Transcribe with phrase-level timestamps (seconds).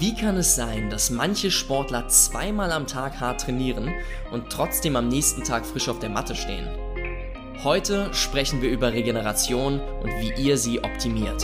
[0.00, 3.92] Wie kann es sein, dass manche Sportler zweimal am Tag hart trainieren
[4.30, 6.68] und trotzdem am nächsten Tag frisch auf der Matte stehen?
[7.64, 11.42] Heute sprechen wir über Regeneration und wie ihr sie optimiert.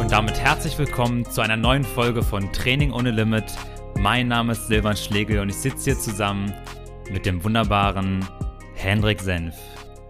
[0.00, 3.44] Und damit herzlich willkommen zu einer neuen Folge von Training ohne Limit.
[4.00, 6.54] Mein Name ist Silvan Schlegel und ich sitze hier zusammen
[7.10, 8.26] mit dem wunderbaren
[8.74, 9.54] Hendrik Senf.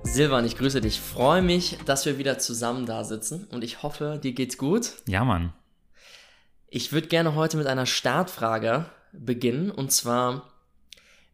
[0.05, 1.01] Silvan, ich grüße dich.
[1.01, 4.93] Freue mich, dass wir wieder zusammen da sitzen und ich hoffe, dir geht's gut.
[5.09, 5.53] Ja, Mann.
[6.69, 10.53] Ich würde gerne heute mit einer Startfrage beginnen und zwar,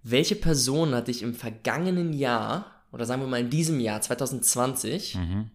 [0.02, 5.16] welche Person hat dich im vergangenen Jahr oder sagen wir mal in diesem Jahr 2020
[5.16, 5.50] Mhm.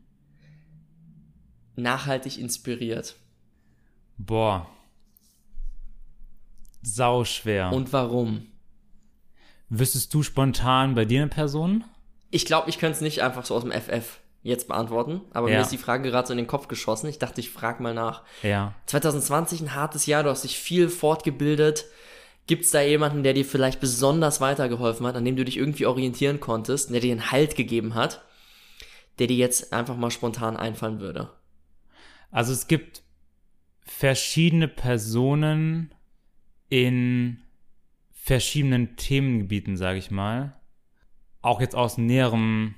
[1.75, 3.15] nachhaltig inspiriert
[4.19, 4.69] Boah.
[6.81, 7.71] Sau schwer.
[7.73, 8.47] und warum?
[9.69, 11.83] Wüsstest du spontan bei dir eine Person?
[12.29, 15.57] Ich glaube, ich könnte es nicht einfach so aus dem FF jetzt beantworten, aber Ja.
[15.57, 17.07] mir ist die Frage gerade so in den Kopf geschossen.
[17.07, 18.23] Ich dachte, ich frage mal nach.
[18.41, 18.73] Ja.
[18.87, 21.85] 2020 ein hartes Jahr, du hast dich viel fortgebildet.
[22.47, 25.85] Gibt es da jemanden, der dir vielleicht besonders weitergeholfen hat, an dem du dich irgendwie
[25.85, 28.23] orientieren konntest, der dir einen Halt gegeben hat,
[29.19, 31.29] der dir jetzt einfach mal spontan einfallen würde?
[32.31, 33.03] Also es gibt
[33.85, 35.93] verschiedene Personen
[36.71, 37.43] in
[38.13, 40.55] verschiedenen Themengebieten, sage ich mal.
[41.41, 42.75] Auch jetzt aus näherem,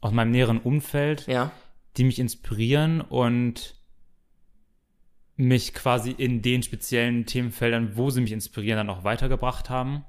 [0.00, 1.52] aus meinem näheren Umfeld, Ja,
[1.96, 3.76] die mich inspirieren und
[5.36, 10.04] mich quasi in den speziellen Themenfeldern, wo sie mich inspirieren, dann auch weitergebracht haben.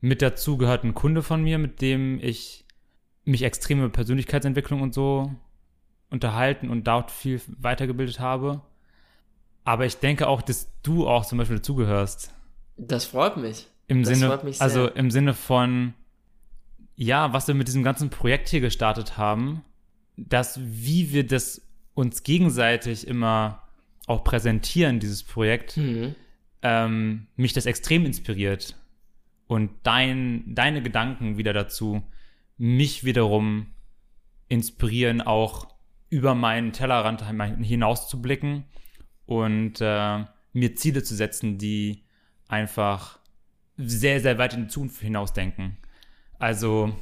[0.00, 2.66] Mit dazu gehört ein Kunde von mir, mit dem ich
[3.24, 5.34] mich extrem über Persönlichkeitsentwicklung und so
[6.10, 8.60] unterhalten und dort viel weitergebildet habe.
[9.66, 12.32] Aber ich denke auch, dass du auch zum Beispiel dazugehörst.
[12.78, 13.66] das freut mich.
[13.88, 14.64] Im Das Sinne, freut mich sehr.
[14.64, 15.92] also im Sinne von,
[16.94, 19.62] ja, was wir mit diesem ganzen Projekt hier gestartet haben,
[20.16, 21.60] dass wie wir das
[21.94, 23.62] uns gegenseitig immer
[24.06, 26.14] auch präsentieren, dieses Projekt, Mhm.
[26.62, 28.76] ähm, mich das extrem inspiriert.
[29.48, 32.02] Und dein, deine Gedanken wieder dazu,
[32.56, 33.66] mich wiederum
[34.48, 35.68] inspirieren, auch
[36.08, 37.24] über meinen Tellerrand
[37.64, 38.64] hinaus zu blicken
[39.26, 42.02] und äh, mir Ziele zu setzen, die
[42.48, 43.18] einfach
[43.76, 45.76] sehr, sehr weit in die Zukunft hinausdenken.
[46.38, 46.92] Also,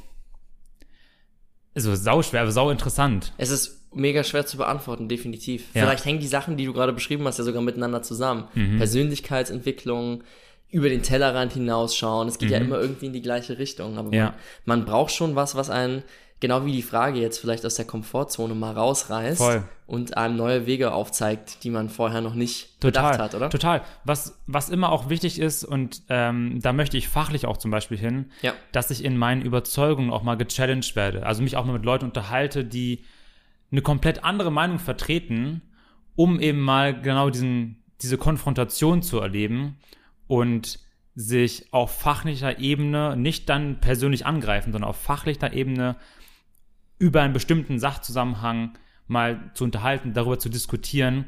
[1.73, 3.33] also sau schwer, aber sau interessant.
[3.37, 5.73] Es ist mega schwer zu beantworten, definitiv.
[5.73, 5.83] Ja.
[5.83, 8.45] Vielleicht hängen die Sachen, die du gerade beschrieben hast, ja sogar miteinander zusammen.
[8.55, 8.77] Mhm.
[8.77, 10.23] Persönlichkeitsentwicklung,
[10.69, 12.27] über den Tellerrand hinausschauen.
[12.27, 13.97] Es geht ja immer irgendwie in die gleiche Richtung.
[13.97, 14.13] Aber Mhm.
[14.13, 14.25] Ja.
[14.65, 16.03] man, man braucht schon was, was einen,
[16.39, 19.63] genau wie die Frage jetzt vielleicht aus der Komfortzone mal rausreißt Voll.
[19.87, 23.49] und einem neue Wege aufzeigt, die man vorher noch nicht Total, bedacht hat, oder?
[23.49, 23.81] Total.
[24.03, 27.97] Was, was immer auch wichtig ist, und ähm, da möchte ich fachlich auch zum Beispiel
[27.97, 28.53] hin, Ja.
[28.73, 31.25] dass ich in meinen Überzeugungen auch mal gechallenged werde.
[31.25, 33.03] Also mich auch mal mit Leuten unterhalte, die
[33.71, 35.61] eine komplett andere Meinung vertreten,
[36.15, 39.77] um eben mal genau diesen, diese Konfrontation zu erleben
[40.27, 40.79] und
[41.15, 45.95] sich auf fachlicher Ebene nicht dann persönlich angreifen, sondern auf fachlicher Ebene
[46.97, 51.25] über einen bestimmten Sachzusammenhang mal zu unterhalten, darüber zu diskutieren,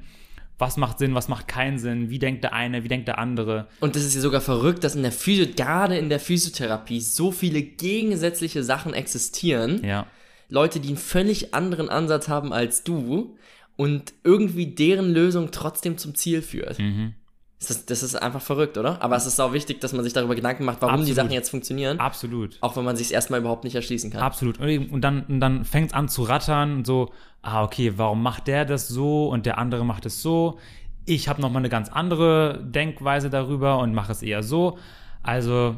[0.58, 3.68] was macht Sinn, was macht keinen Sinn, wie denkt der eine, wie denkt der andere.
[3.80, 7.32] Und das ist ja sogar verrückt, dass in der Physio, gerade in der Physiotherapie so
[7.32, 9.84] viele gegensätzliche Sachen existieren.
[9.84, 10.08] Ja,
[10.50, 13.36] Leute, die einen völlig anderen Ansatz haben als du
[13.76, 16.80] und irgendwie deren Lösung trotzdem zum Ziel führt.
[16.80, 17.14] Mhm.
[17.60, 19.02] Das, ist, das ist einfach verrückt, oder?
[19.02, 21.16] Aber es ist auch wichtig, dass man sich darüber Gedanken macht, warum die Absolut.
[21.16, 22.58] Sachen jetzt funktionieren, absolut.
[22.62, 24.22] auch wenn man sich erstmal überhaupt nicht erschließen kann.
[24.22, 24.60] Absolut.
[24.60, 28.48] Und dann, und dann fängt es an zu rattern und so, ah, okay, warum macht
[28.48, 30.60] der das so und der andere macht es so?
[31.06, 34.78] Ich habe nochmal eine ganz andere Denkweise darüber und mache es eher so.
[35.24, 35.78] Also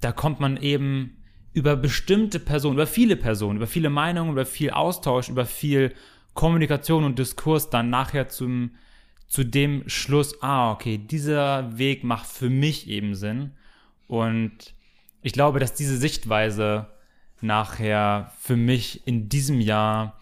[0.00, 1.18] da kommt man eben
[1.52, 5.92] über bestimmte Personen, über viele Personen, über viele Meinungen, über viel Austausch, über viel
[6.34, 8.70] Kommunikation und Diskurs dann nachher zum,
[9.30, 13.52] zu dem Schluss, ah, okay, dieser Weg macht für mich eben Sinn.
[14.08, 14.74] Und
[15.22, 16.88] ich glaube, dass diese Sichtweise
[17.40, 20.20] nachher für mich in diesem Jahr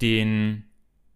[0.00, 0.64] den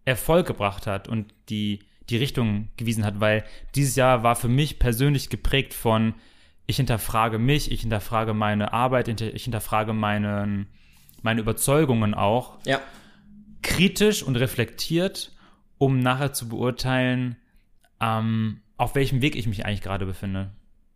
[0.05, 3.43] Erfolg gebracht hat und die, die Richtung gewiesen hat, weil
[3.73, 6.13] dieses Jahr war für mich persönlich geprägt von,
[6.67, 10.67] ich hinterfrage mich, ich hinterfrage meine Arbeit, ich hinterfrage meine,
[11.23, 12.79] meine Überzeugungen auch, Ja.
[13.63, 15.32] kritisch und reflektiert,
[15.83, 17.35] um nachher zu beurteilen,
[17.99, 20.51] ähm, auf welchem Weg ich mich eigentlich gerade befinde.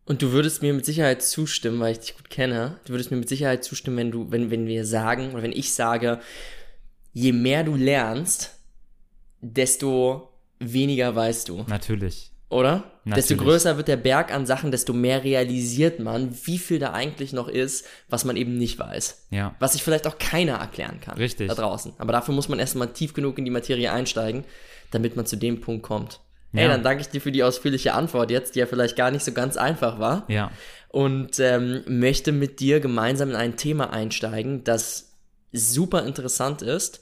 [0.05, 2.79] Und du würdest mir mit Sicherheit zustimmen, weil ich dich gut kenne.
[2.85, 5.73] Du würdest mir mit Sicherheit zustimmen, wenn du, wenn, wenn wir sagen, oder wenn ich
[5.73, 6.21] sage,
[7.11, 8.57] je mehr du lernst,
[9.41, 10.29] desto
[10.59, 11.65] weniger weißt du.
[11.67, 12.31] Natürlich.
[12.49, 12.89] Oder?
[13.03, 13.43] Desto Natürlich.
[13.43, 17.49] größer wird der Berg an Sachen, desto mehr realisiert man, wie viel da eigentlich noch
[17.49, 19.27] ist, was man eben nicht weiß.
[19.31, 19.53] Ja.
[19.59, 21.17] Was sich vielleicht auch keiner erklären kann.
[21.17, 21.49] Richtig.
[21.49, 21.93] Da draußen.
[21.97, 24.45] Aber dafür muss man erstmal tief genug in die Materie einsteigen,
[24.91, 26.21] damit man zu dem Punkt kommt.
[26.53, 26.69] Hey, Ja.
[26.71, 29.31] dann danke ich dir für die ausführliche Antwort jetzt, die ja vielleicht gar nicht so
[29.33, 30.25] ganz einfach war.
[30.29, 30.51] Ja.
[30.89, 35.17] Und ähm, möchte mit dir gemeinsam in ein Thema einsteigen, das
[35.51, 37.01] super interessant ist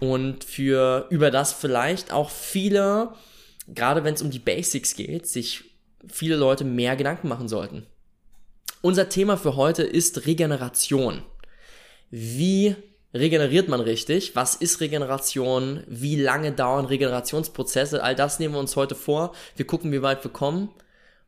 [0.00, 3.10] und für über das vielleicht auch viele,
[3.68, 5.64] gerade wenn es um die Basics geht, sich
[6.08, 7.86] viele Leute mehr Gedanken machen sollten.
[8.82, 11.22] Unser Thema für heute ist Regeneration.
[12.10, 12.76] Wie
[13.16, 14.36] regeneriert man richtig?
[14.36, 15.82] Was ist Regeneration?
[15.86, 18.02] Wie lange dauern Regenerationsprozesse?
[18.02, 19.34] All das nehmen wir uns heute vor.
[19.56, 20.70] Wir gucken, wie weit wir kommen.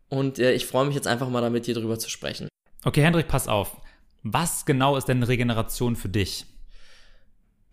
[0.09, 2.49] Und äh, ich freue mich jetzt einfach mal damit, hier drüber zu sprechen.
[2.85, 3.77] Okay, Hendrik, pass auf.
[4.23, 6.47] Was genau ist denn Regeneration für dich?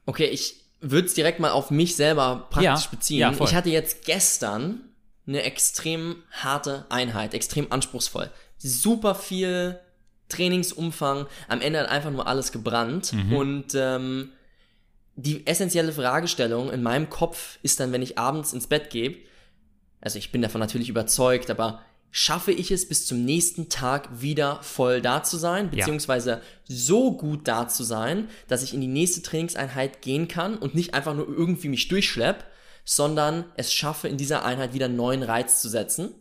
[0.05, 3.19] Okay, ich würde es direkt mal auf mich selber praktisch Ja, beziehen.
[3.19, 4.81] ja, ich hatte jetzt gestern
[5.27, 8.29] eine extrem harte Einheit, extrem anspruchsvoll.
[8.57, 9.79] Super viel
[10.29, 13.13] Trainingsumfang, am Ende hat einfach nur alles gebrannt.
[13.13, 13.33] Mhm.
[13.33, 14.31] Und ähm,
[15.15, 19.17] die essentielle Fragestellung in meinem Kopf ist dann, wenn ich abends ins Bett gehe,
[20.01, 21.81] also ich bin davon natürlich überzeugt, aber
[22.11, 27.47] schaffe ich es bis zum nächsten Tag wieder voll da zu sein, beziehungsweise so gut
[27.47, 31.27] da zu sein, dass ich in die nächste Trainingseinheit gehen kann und nicht einfach nur
[31.27, 32.45] irgendwie mich durchschlepp,
[32.85, 36.13] sondern es schaffe, in dieser Einheit wieder einen neuen Reiz zu setzen,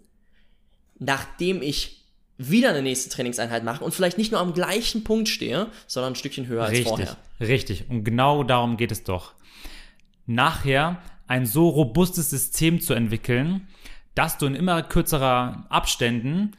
[0.99, 2.04] nachdem ich
[2.37, 6.17] wieder eine nächste Trainingseinheit mache und vielleicht nicht nur am gleichen Punkt stehe, sondern ein
[6.17, 7.17] Stückchen höher als Richtig, vorher.
[7.41, 7.89] richtig.
[7.91, 9.35] Und genau darum geht es doch.
[10.27, 13.69] Nachher ein so robustes System zu entwickeln,
[14.15, 16.53] dass du in immer kürzerer Abständen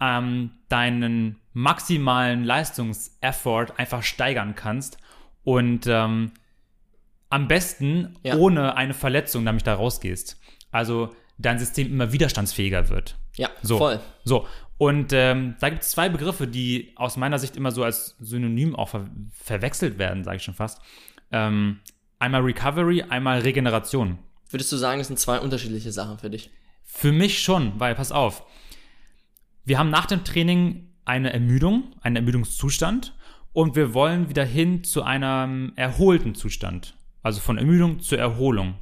[0.00, 4.98] ähm, deinen maximalen Leistungseffort einfach steigern kannst
[5.44, 6.32] und ähm,
[7.30, 8.36] am besten Ja.
[8.36, 10.38] ohne eine Verletzung damit da rausgehst.
[10.70, 13.16] Also dein System immer widerstandsfähiger wird.
[13.36, 13.78] Ja, So.
[13.78, 14.00] voll.
[14.24, 14.46] So,
[14.78, 18.76] und ähm, da gibt es zwei Begriffe, die aus meiner Sicht immer so als Synonym
[18.76, 20.80] auch ver verwechselt werden, sage ich schon fast.
[21.32, 21.80] Ähm,
[22.18, 24.18] einmal Recovery, einmal Regeneration.
[24.50, 26.50] Würdest du sagen, das sind zwei unterschiedliche Sachen für dich?
[26.84, 28.44] Für mich schon, weil, pass auf,
[29.64, 33.14] wir haben nach dem Training eine Ermüdung, einen Ermüdungszustand
[33.52, 36.94] und wir wollen wieder hin zu einem erholten Zustand.
[37.22, 38.74] Also von Ermüdung zur Erholung.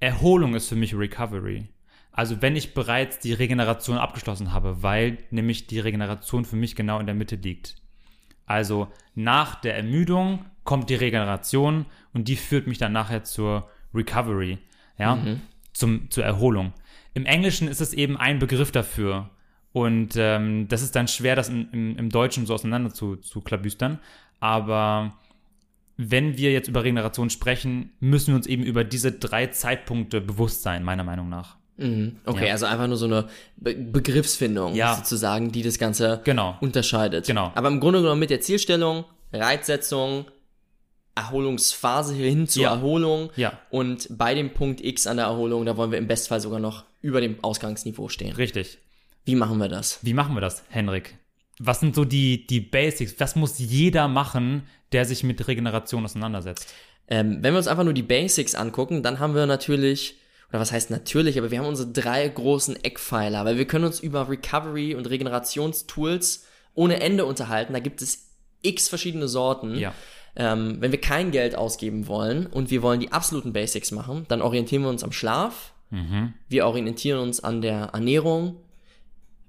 [0.00, 1.68] Erholung ist für mich Recovery.
[2.16, 6.98] Also wenn ich bereits die Regeneration abgeschlossen habe, weil nämlich die Regeneration für mich genau
[6.98, 7.76] in der Mitte liegt.
[8.46, 11.84] Also nach der Ermüdung kommt die Regeneration
[12.14, 14.58] und die führt mich dann nachher zur Recovery,
[14.98, 15.18] ja,
[15.74, 16.72] zum, zur Erholung.
[17.12, 19.30] Im Englischen ist es eben ein Begriff dafür.
[19.72, 23.42] Und ähm, das ist dann schwer, das im, im, im Deutschen so auseinander zu, zu
[23.42, 23.98] klabüstern.
[24.40, 25.12] Aber
[25.98, 30.62] wenn wir jetzt über Regeneration sprechen, müssen wir uns eben über diese drei Zeitpunkte bewusst
[30.62, 31.55] sein, meiner Meinung nach.
[31.78, 32.16] Mhm.
[32.24, 32.52] Okay, Ja.
[32.52, 33.26] also einfach nur so eine
[33.56, 34.94] Be Begriffsfindung Ja.
[34.96, 36.56] sozusagen, die das Ganze Genau.
[36.60, 37.26] unterscheidet.
[37.26, 37.52] Genau.
[37.54, 40.24] Aber im Grunde genommen mit der Zielstellung, Reizsetzung,
[41.14, 42.74] Erholungsphase hin zur Ja.
[42.74, 43.58] Erholung Ja.
[43.70, 46.84] und bei dem Punkt X an der Erholung, da wollen wir im Bestfall sogar noch
[47.00, 48.34] über dem Ausgangsniveau stehen.
[48.36, 48.78] Richtig.
[49.24, 49.98] Wie machen wir das?
[50.02, 51.16] Wie machen wir das, Henrik?
[51.58, 53.14] Was sind so die, die Basics?
[53.18, 56.72] Was muss jeder machen, der sich mit Regeneration auseinandersetzt?
[57.08, 60.16] Ähm, wenn wir uns einfach nur die Basics angucken, dann haben wir natürlich,
[60.50, 64.00] oder was heißt natürlich, aber wir haben unsere drei großen Eckpfeiler, weil wir können uns
[64.00, 66.44] über Recovery und Regenerationstools
[66.74, 67.72] ohne Ende unterhalten.
[67.72, 68.28] Da gibt es
[68.62, 69.76] x verschiedene Sorten.
[69.76, 69.92] Ja.
[70.36, 74.42] Ähm, wenn wir kein Geld ausgeben wollen und wir wollen die absoluten Basics machen, dann
[74.42, 75.72] orientieren wir uns am Schlaf,
[76.48, 78.56] wir orientieren uns an der Ernährung,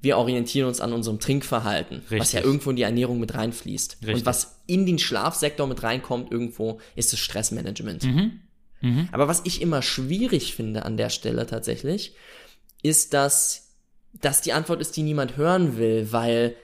[0.02, 2.34] wir orientieren uns an unserem Trinkverhalten, was Richtig.
[2.34, 3.98] ja irgendwo in die Ernährung mit reinfließt.
[4.02, 4.16] Richtig.
[4.16, 8.04] Und was in den Schlafsektor mit reinkommt irgendwo, ist das Stressmanagement.
[8.04, 8.40] Mhm.
[9.12, 12.16] Aber was ich immer schwierig finde an der Stelle tatsächlich,
[12.84, 13.70] ist, dass
[14.14, 16.56] das die Antwort ist, die niemand hören will, weil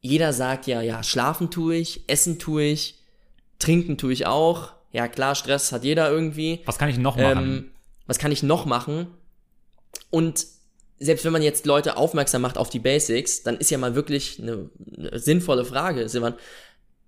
[0.00, 2.98] jeder sagt ja, ja, schlafen tue ich, essen tue ich,
[3.58, 4.72] trinken tue ich auch.
[4.92, 6.60] Ja, klar, Stress hat jeder irgendwie.
[6.66, 7.38] Was kann ich noch machen?
[7.38, 7.70] Ähm,
[8.06, 9.06] was kann ich noch machen?
[10.10, 10.46] Und
[10.98, 14.40] selbst wenn man jetzt Leute aufmerksam macht auf die Basics, dann ist ja mal wirklich
[14.40, 16.34] eine, eine sinnvolle Frage, Silvan,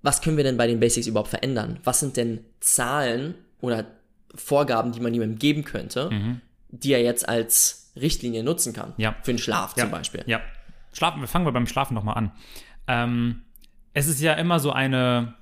[0.02, 1.81] was können wir denn bei den Basics überhaupt verändern?
[1.85, 3.87] Was sind denn Zahlen oder
[4.37, 6.40] Vorgaben, die man jemandem geben könnte,
[6.71, 8.93] die er jetzt als Richtlinie nutzen kann?
[8.97, 9.16] Ja.
[9.23, 9.85] Für den Schlaf ja.
[9.85, 10.23] zum Beispiel.
[10.26, 10.40] Ja.
[10.93, 12.33] Schlafen, wir fangen wir beim Schlafen nochmal an.
[12.87, 13.43] Ähm,
[13.93, 15.35] es ist ja immer so eine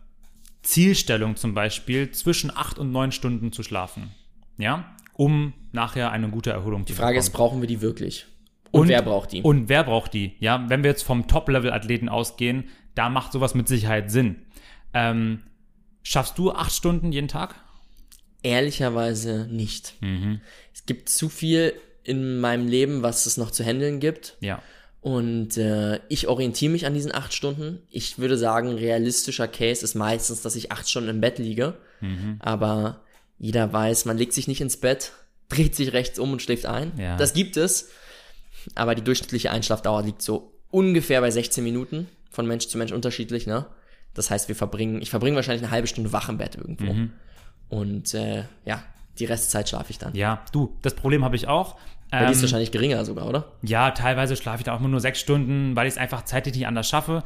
[0.62, 4.12] Zielstellung zum Beispiel, zwischen acht und neun Stunden zu schlafen.
[4.58, 4.94] Ja?
[5.12, 8.26] Um nachher eine gute Erholung Die Frage ist, brauchen wir die wirklich?
[8.70, 9.42] Und, Und- wer braucht die?
[9.42, 10.36] Und wer braucht die?
[10.40, 14.36] Ja, wenn wir jetzt vom Top-Level-Athleten ausgehen, da macht sowas mit Sicherheit Sinn.
[14.92, 15.42] Ähm,
[16.02, 17.54] schaffst du acht Stunden jeden Tag?
[18.44, 19.94] Ehrlicherweise nicht.
[20.00, 20.40] Mhm.
[20.74, 21.72] Es gibt zu viel
[22.02, 24.36] in meinem Leben, was es noch zu handeln gibt.
[24.40, 24.62] Ja.
[25.00, 27.80] Und äh, ich orientiere mich an diesen acht Stunden.
[27.90, 31.74] Ich würde sagen, realistischer Case ist meistens, dass ich acht Stunden im Bett liege.
[32.00, 32.36] Mhm.
[32.40, 33.00] Aber
[33.38, 35.12] jeder weiß, man legt sich nicht ins Bett,
[35.48, 36.92] dreht sich rechts um und schläft ein.
[36.98, 37.16] Ja.
[37.16, 37.90] Das gibt es.
[38.74, 42.08] Aber die durchschnittliche Einschlafdauer liegt so ungefähr bei 16 Minuten.
[42.30, 43.64] Von Mensch zu Mensch unterschiedlich, ne?
[44.12, 46.92] Das heißt, wir verbringen, ich verbringe wahrscheinlich eine halbe Stunde wach im Bett irgendwo.
[46.92, 47.12] Mhm.
[47.74, 48.82] Und äh, ja,
[49.18, 50.14] die Restzeit schlafe ich dann.
[50.14, 51.76] Ja, du, das Problem habe ich auch.
[52.10, 53.52] Bei dir ist Ähm, wahrscheinlich geringer sogar, oder?
[53.62, 56.54] Ja, teilweise schlafe ich da auch immer nur sechs Stunden, weil ich es einfach zeitlich
[56.54, 57.24] nicht anders schaffe.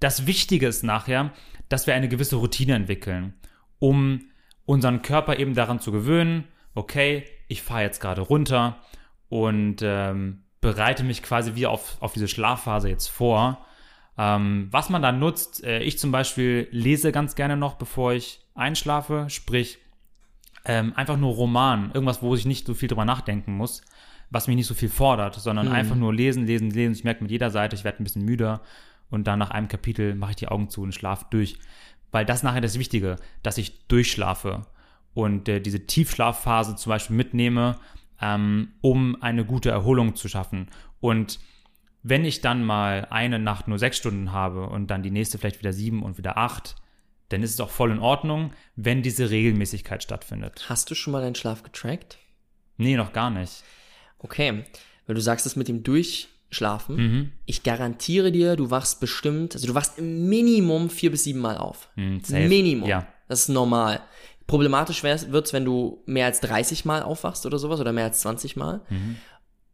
[0.00, 1.32] Das Wichtige ist nachher,
[1.68, 3.34] dass wir eine gewisse Routine entwickeln,
[3.78, 4.22] um
[4.64, 8.78] unseren Körper eben daran zu gewöhnen, okay, ich fahre jetzt gerade runter
[9.28, 13.64] und ähm, bereite mich quasi wie auf, auf diese Schlafphase jetzt vor.
[14.16, 18.40] Ähm, was man da nutzt, äh, ich zum Beispiel lese ganz gerne noch, bevor ich
[18.58, 19.78] einschlafe, sprich
[20.64, 23.82] ähm, einfach nur Roman, irgendwas, wo ich nicht so viel drüber nachdenken muss,
[24.30, 26.92] was mich nicht so viel fordert, sondern einfach nur lesen, lesen, lesen.
[26.92, 28.60] Ich merke mit jeder Seite, ich werde ein bisschen müder
[29.10, 31.58] und dann nach einem Kapitel mache ich die Augen zu und schlafe durch.
[32.10, 34.66] Weil das nachher das Wichtige, dass ich durchschlafe
[35.14, 37.76] und äh, diese Tiefschlafphase zum Beispiel mitnehme,
[38.20, 40.68] ähm, um eine gute Erholung zu schaffen.
[41.00, 41.38] Und
[42.02, 45.58] wenn ich dann mal eine Nacht nur sechs Stunden habe und dann die nächste vielleicht
[45.58, 46.76] wieder sieben und wieder acht,
[47.28, 50.64] dann ist es auch voll in Ordnung, wenn diese Regelmäßigkeit stattfindet.
[50.68, 52.18] Hast du schon mal deinen Schlaf getrackt?
[52.76, 53.62] Nee, noch gar nicht.
[54.18, 54.64] Okay,
[55.06, 56.96] weil du sagst es mit dem Durchschlafen.
[56.96, 57.32] Mhm.
[57.46, 61.58] Ich garantiere dir, du wachst bestimmt, also du wachst im Minimum vier bis sieben Mal
[61.58, 61.88] auf.
[61.94, 62.48] Hm, safe.
[62.48, 62.88] Minimum.
[62.88, 63.06] Ja.
[63.28, 64.00] Das ist normal.
[64.46, 68.20] Problematisch wird es, wenn du mehr als 30 Mal aufwachst oder sowas oder mehr als
[68.20, 68.80] 20 Mal.
[68.88, 69.16] Mhm.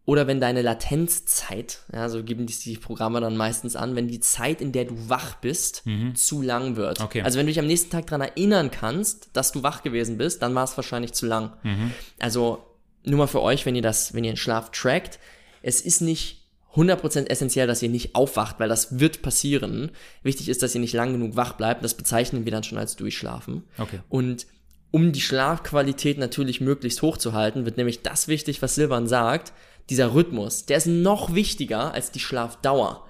[0.07, 4.21] Oder wenn deine Latenzzeit, ja, so geben die, die Programme dann meistens an, wenn die
[4.21, 5.85] Zeit, in der du wach bist,
[6.15, 7.01] zu lang wird.
[7.01, 7.05] Mhm.
[7.07, 7.23] Okay.
[7.23, 10.43] Also wenn du dich am nächsten Tag daran erinnern kannst, dass du wach gewesen bist,
[10.43, 11.53] dann war es wahrscheinlich zu lang.
[11.63, 11.93] Mhm.
[12.19, 12.67] Also
[13.03, 15.19] nur mal für euch, wenn ihr das, wenn ihr den Schlaf trackt,
[15.63, 16.45] es ist nicht
[16.75, 19.93] 100% essentiell, dass ihr nicht aufwacht, weil das wird passieren.
[20.23, 21.85] Wichtig ist, dass ihr nicht lang genug wach bleibt.
[21.85, 23.63] Das bezeichnen wir dann schon als Durchschlafen.
[23.79, 24.01] Okay.
[24.09, 24.47] Und
[24.91, 29.53] um die Schlafqualität natürlich möglichst hoch zu halten, wird nämlich das wichtig, was Silvan sagt,
[29.91, 30.67] dieser Rhythmus.
[30.67, 33.07] Der ist noch wichtiger als die Schlafdauer.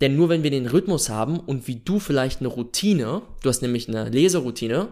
[0.00, 3.62] Denn nur wenn wir den Rhythmus haben und wie du vielleicht eine Routine, du hast
[3.62, 4.88] nämlich eine Leseroutine,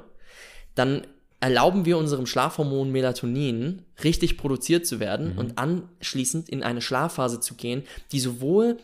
[0.75, 1.03] dann
[1.41, 7.55] erlauben wir unserem Schlafhormon Melatonin richtig produziert zu werden und anschließend in eine Schlafphase zu
[7.55, 8.77] gehen, die sowohl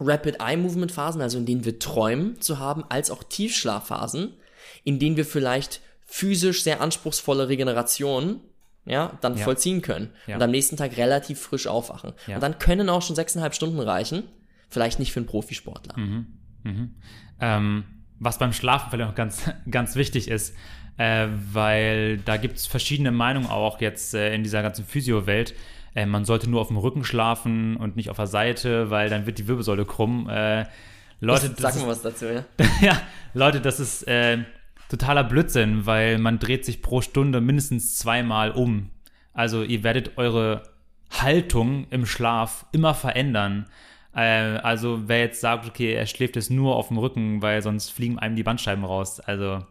[0.00, 4.34] Rapid Eye Movement Phasen, also in denen wir träumen zu haben, als auch Tiefschlafphasen,
[4.82, 8.40] in denen wir vielleicht physisch sehr anspruchsvolle Regeneration
[8.86, 9.44] ja, dann Ja.
[9.44, 10.36] vollziehen können Ja.
[10.36, 12.12] und am nächsten Tag relativ frisch aufwachen.
[12.26, 12.36] Ja.
[12.36, 14.24] Und dann können auch schon sechseinhalb Stunden reichen,
[14.68, 15.94] vielleicht nicht für einen Profisportler.
[17.40, 17.84] Ähm,
[18.20, 20.54] was beim Schlafen vielleicht noch ganz, ganz wichtig ist,
[20.96, 25.54] äh, weil da gibt es verschiedene Meinungen auch jetzt äh, in dieser ganzen Physio-Welt.
[25.94, 29.26] Äh, man sollte nur auf dem Rücken schlafen und nicht auf der Seite, weil dann
[29.26, 30.28] wird die Wirbelsäule krumm.
[30.28, 30.66] Äh,
[31.20, 32.44] Leute, das Sag mal was dazu, ja.
[32.80, 33.00] ja,
[33.32, 34.38] Leute, das ist äh,
[34.88, 38.90] totaler Blödsinn, weil man dreht sich pro Stunde mindestens zweimal um.
[39.32, 40.62] Also ihr werdet eure
[41.10, 43.66] Haltung im Schlaf immer verändern.
[44.14, 47.90] Äh, also wer jetzt sagt, okay, er schläft jetzt nur auf dem Rücken, weil sonst
[47.90, 49.20] fliegen einem die Bandscheiben raus.
[49.20, 49.64] Also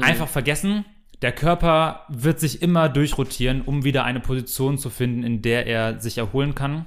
[0.00, 0.84] einfach vergessen.
[1.22, 6.00] Der Körper wird sich immer durchrotieren, um wieder eine Position zu finden, in der er
[6.00, 6.86] sich erholen kann.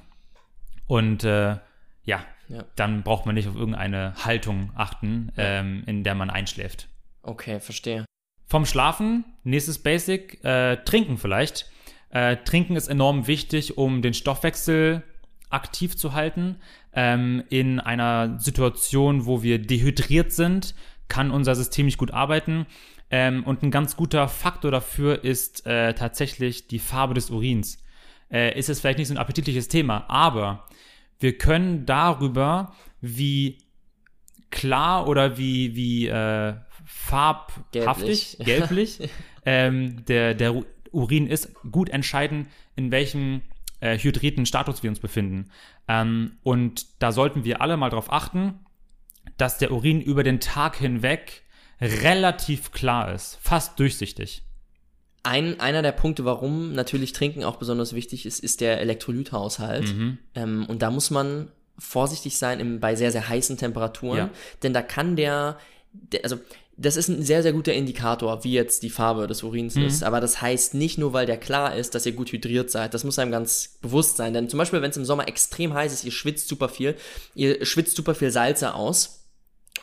[0.88, 1.58] Und äh,
[2.04, 2.66] ja, Ja.
[2.76, 6.88] dann braucht man nicht auf irgendeine Haltung achten, ähm, in der man einschläft.
[7.24, 8.06] Okay, verstehe.
[8.48, 11.70] Vom Schlafen, nächstes Basic, äh, Trinken vielleicht.
[12.10, 15.04] Äh, Trinken ist enorm wichtig, um den Stoffwechsel
[15.50, 16.58] aktiv zu halten.
[16.94, 20.76] Ähm, in einer Situation, wo wir dehydriert sind,
[21.08, 22.66] kann unser System nicht gut arbeiten.
[23.10, 27.78] Ähm, und ein ganz guter Faktor dafür ist äh, tatsächlich die Farbe des Urins.
[28.32, 30.66] Äh, ist es vielleicht nicht so ein appetitliches Thema, aber
[31.22, 33.60] wir können darüber, wie
[34.50, 38.38] klar oder wie, wie äh, farbhaftig, Gelblich.
[38.40, 39.10] gelblich,
[39.46, 40.62] ähm, der, der
[40.92, 43.42] Urin ist, gut entscheiden, in welchem
[43.80, 45.50] äh, hydrierten Status wir uns befinden.
[45.88, 48.60] Ähm, und da sollten wir alle mal darauf achten,
[49.38, 51.44] dass der Urin über den Tag hinweg
[51.80, 54.44] relativ klar ist, fast durchsichtig.
[55.24, 59.94] Ein, einer der Punkte, warum natürlich Trinken auch besonders wichtig ist, ist der Elektrolythaushalt.
[59.94, 60.18] Mhm.
[60.36, 64.30] Ähm, und da muss man vorsichtig sein im, bei sehr, sehr heißen Temperaturen, Ja.
[64.64, 65.58] denn da kann der,
[65.94, 66.38] der, also
[66.78, 69.86] das ist ein sehr, sehr guter Indikator, wie jetzt die Farbe des Urins Mhm.
[69.86, 70.04] ist.
[70.04, 72.94] Aber das heißt nicht nur, weil der klar ist, dass ihr gut hydriert seid.
[72.96, 74.34] Das muss einem ganz bewusst sein.
[74.34, 76.96] Denn zum Beispiel, wenn es im Sommer extrem heiß ist, ihr schwitzt super viel,
[77.36, 79.28] ihr schwitzt super viel Salze aus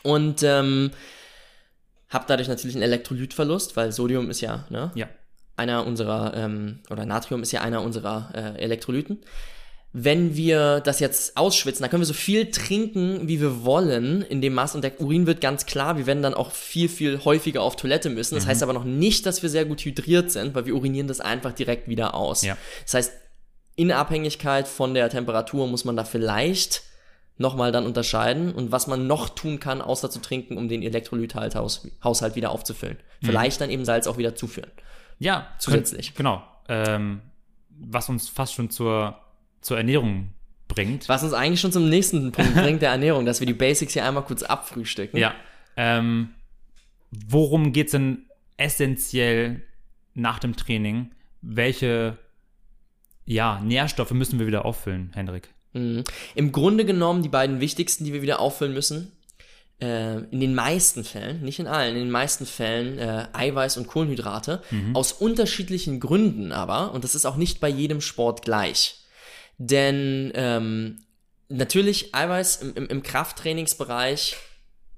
[0.03, 0.91] und ähm,
[2.09, 4.91] habt dadurch natürlich einen Elektrolytverlust, weil Sodium ist ja, ne?
[4.95, 5.07] Ja.
[5.59, 9.19] Einer unserer, ähm, oder Natrium ist ja einer unserer äh, Elektrolyten.
[9.91, 14.39] Wenn wir das jetzt ausschwitzen, dann können wir so viel trinken, wie wir wollen, in
[14.39, 14.75] dem Maß.
[14.75, 15.97] Und der Urin wird ganz klar.
[15.97, 18.35] Wir werden dann auch viel, viel häufiger auf Toilette müssen.
[18.35, 18.49] Das mhm.
[18.49, 21.53] heißt aber noch nicht, dass wir sehr gut hydriert sind, weil wir urinieren das einfach
[21.53, 22.43] direkt wieder aus.
[22.43, 22.55] Ja.
[22.85, 23.13] Das heißt,
[23.77, 26.83] in Abhängigkeit von der Temperatur muss man da vielleicht
[27.39, 32.35] nochmal dann unterscheiden und was man noch tun kann, außer zu trinken, um den Elektrolythaushalt
[32.35, 32.97] wieder aufzufüllen.
[33.21, 33.25] Mhm.
[33.25, 34.69] Vielleicht dann eben Salz auch wieder zuführen.
[35.19, 36.15] Ja, zusätzlich.
[36.15, 36.43] Genau.
[36.67, 37.21] Ähm,
[37.69, 39.19] was uns fast schon zur,
[39.61, 40.33] zur Ernährung
[40.67, 41.09] bringt.
[41.09, 44.05] Was uns eigentlich schon zum nächsten Punkt bringt, der Ernährung, dass wir die Basics hier
[44.05, 45.19] einmal kurz abfrühstücken.
[45.19, 45.33] Ja.
[45.75, 46.29] Ähm,
[47.11, 48.25] worum geht es denn
[48.57, 49.61] essentiell
[50.13, 51.11] nach dem Training?
[51.41, 52.17] Welche
[53.25, 55.49] ja, Nährstoffe müssen wir wieder auffüllen, Hendrik?
[55.73, 56.03] Mhm.
[56.35, 59.11] Im Grunde genommen die beiden wichtigsten, die wir wieder auffüllen müssen,
[59.81, 63.87] äh, in den meisten Fällen, nicht in allen, in den meisten Fällen äh, Eiweiß und
[63.87, 64.95] Kohlenhydrate, mhm.
[64.95, 69.05] aus unterschiedlichen Gründen aber, und das ist auch nicht bei jedem Sport gleich.
[69.57, 71.01] Denn ähm,
[71.49, 74.37] natürlich Eiweiß im, im, im Krafttrainingsbereich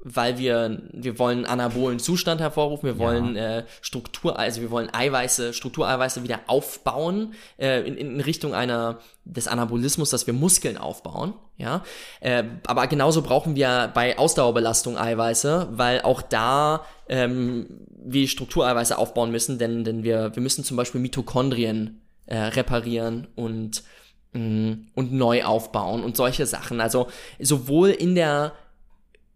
[0.04, 3.60] weil wir, wir wollen anabolen Zustand hervorrufen, wir wollen ja.
[3.60, 9.48] äh, Struktur, also wir wollen Eiweiße, Struktureiweiße wieder aufbauen, äh, in, in Richtung einer des
[9.48, 11.84] Anabolismus, dass wir Muskeln aufbauen, ja.
[12.20, 17.68] Äh, aber genauso brauchen wir bei Ausdauerbelastung Eiweiße, weil auch da ähm,
[18.04, 23.84] wir Struktureiweiße aufbauen müssen, denn, denn wir, wir müssen zum Beispiel Mitochondrien äh, reparieren und
[24.34, 26.82] mm, und neu aufbauen und solche Sachen.
[26.82, 27.08] Also
[27.40, 28.54] sowohl in der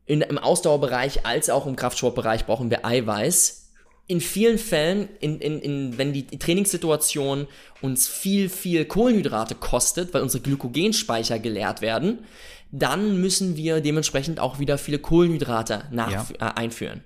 [0.05, 3.71] in, im Ausdauerbereich als auch im Kraftsportbereich brauchen wir Eiweiß.
[4.07, 7.47] In vielen Fällen, in, in, in, wenn die Trainingssituation
[7.81, 12.19] uns viel, viel Kohlenhydrate kostet, weil unsere Glykogenspeicher geleert werden,
[12.71, 16.27] dann müssen wir dementsprechend auch wieder viele Kohlenhydrate nach, ja.
[16.39, 17.03] äh, einführen.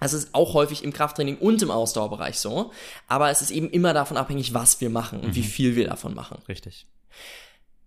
[0.00, 2.72] Das ist auch häufig im Krafttraining und im Ausdauerbereich so,
[3.06, 5.34] aber es ist eben immer davon abhängig, was wir machen und mhm.
[5.36, 6.38] wie viel wir davon machen.
[6.48, 6.86] Richtig.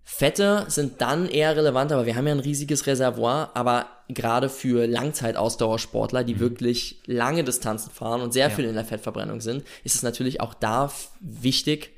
[0.10, 4.88] Fette sind dann eher relevant, aber wir haben ja ein riesiges Reservoir, aber gerade für
[4.88, 6.40] Langzeitausdauersportler, die mhm.
[6.40, 8.56] wirklich lange Distanzen fahren und sehr ja.
[8.56, 10.90] viel in der Fettverbrennung sind, ist es natürlich auch da
[11.20, 11.92] wichtig,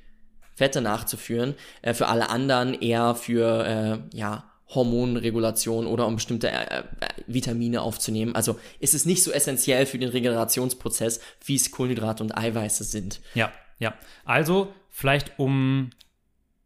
[0.56, 1.54] Fette nachzuführen.
[1.84, 6.84] Äh, für alle anderen eher für äh, ja, Hormonregulation oder um bestimmte äh, äh,
[7.28, 8.34] Vitamine aufzunehmen.
[8.34, 13.22] Also ist es nicht so essentiell für den Regenerationsprozess, wie es Kohlenhydrate und Eiweiße sind.
[13.36, 13.94] Ja, ja.
[14.26, 15.92] Also vielleicht um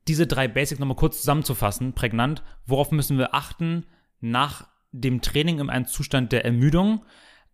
[0.08, 3.86] diese drei Basics nochmal kurz zusammenzufassen, prägnant, worauf müssen wir achten?
[4.20, 7.04] Nach dem Training in einem Zustand der Ermüdung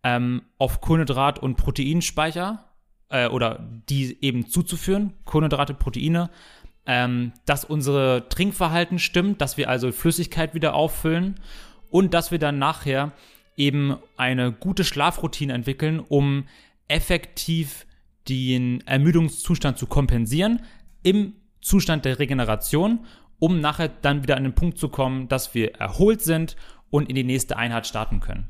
[0.02, 2.64] ähm, auf Kohlenhydrat- und Proteinspeicher
[3.08, 6.30] äh, oder die eben zuzuführen, Kohlenhydrate, Proteine,
[6.86, 11.40] ähm, dass unsere Trinkverhalten stimmt, dass wir also Flüssigkeit wieder auffüllen
[11.90, 13.12] und dass wir dann nachher
[13.56, 16.46] eben eine gute Schlafroutine entwickeln, um
[16.88, 17.86] effektiv
[18.28, 20.62] den Ermüdungszustand zu kompensieren
[21.02, 23.06] im Zustand der Regeneration,
[23.38, 26.56] um nachher dann wieder an den Punkt zu kommen, dass wir erholt sind
[26.90, 28.48] und in die nächste Einheit starten können.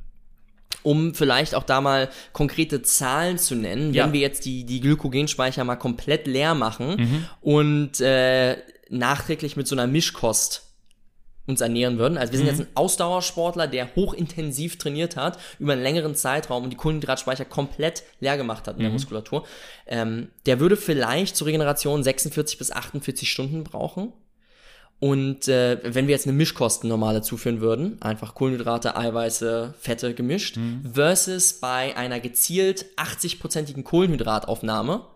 [0.82, 4.04] Um vielleicht auch da mal konkrete Zahlen zu nennen, ja.
[4.04, 7.26] wenn wir jetzt die, die Glykogenspeicher mal komplett leer machen mhm.
[7.42, 8.56] und äh,
[8.88, 10.69] nachträglich mit so einer Mischkost
[11.46, 12.18] uns ernähren würden.
[12.18, 12.58] Also wir sind mhm.
[12.58, 18.04] jetzt ein Ausdauersportler, der hochintensiv trainiert hat über einen längeren Zeitraum und die Kohlenhydratspeicher komplett
[18.20, 18.84] leer gemacht hat in mhm.
[18.84, 19.46] der Muskulatur.
[19.86, 24.12] Ähm, der würde vielleicht zur Regeneration 46 bis 48 Stunden brauchen.
[25.00, 30.58] Und äh, wenn wir jetzt eine Mischkosten normale zuführen würden, einfach Kohlenhydrate, Eiweiße, Fette gemischt,
[30.58, 30.90] mhm.
[30.92, 35.06] versus bei einer gezielt 80-prozentigen Kohlenhydrataufnahme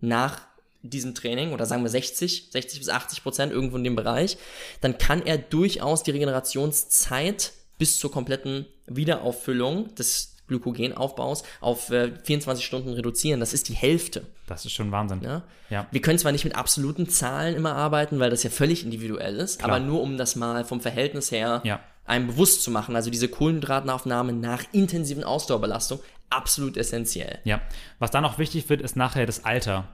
[0.00, 0.42] nach
[0.82, 4.36] diesem Training oder sagen wir 60, 60 bis 80 Prozent irgendwo in dem Bereich,
[4.80, 12.64] dann kann er durchaus die Regenerationszeit bis zur kompletten Wiederauffüllung des Glykogenaufbaus auf äh, 24
[12.64, 13.40] Stunden reduzieren.
[13.40, 14.26] Das ist die Hälfte.
[14.46, 15.22] Das ist schon Wahnsinn.
[15.22, 15.42] Ja?
[15.70, 15.86] ja.
[15.90, 19.60] Wir können zwar nicht mit absoluten Zahlen immer arbeiten, weil das ja völlig individuell ist,
[19.60, 19.70] Klar.
[19.70, 21.80] aber nur um das mal vom Verhältnis her ja.
[22.04, 22.96] einem bewusst zu machen.
[22.96, 27.38] Also diese Kohlenhydratenaufnahme nach intensiven Ausdauerbelastung absolut essentiell.
[27.44, 27.60] Ja.
[27.98, 29.88] Was dann auch wichtig wird, ist nachher das Alter.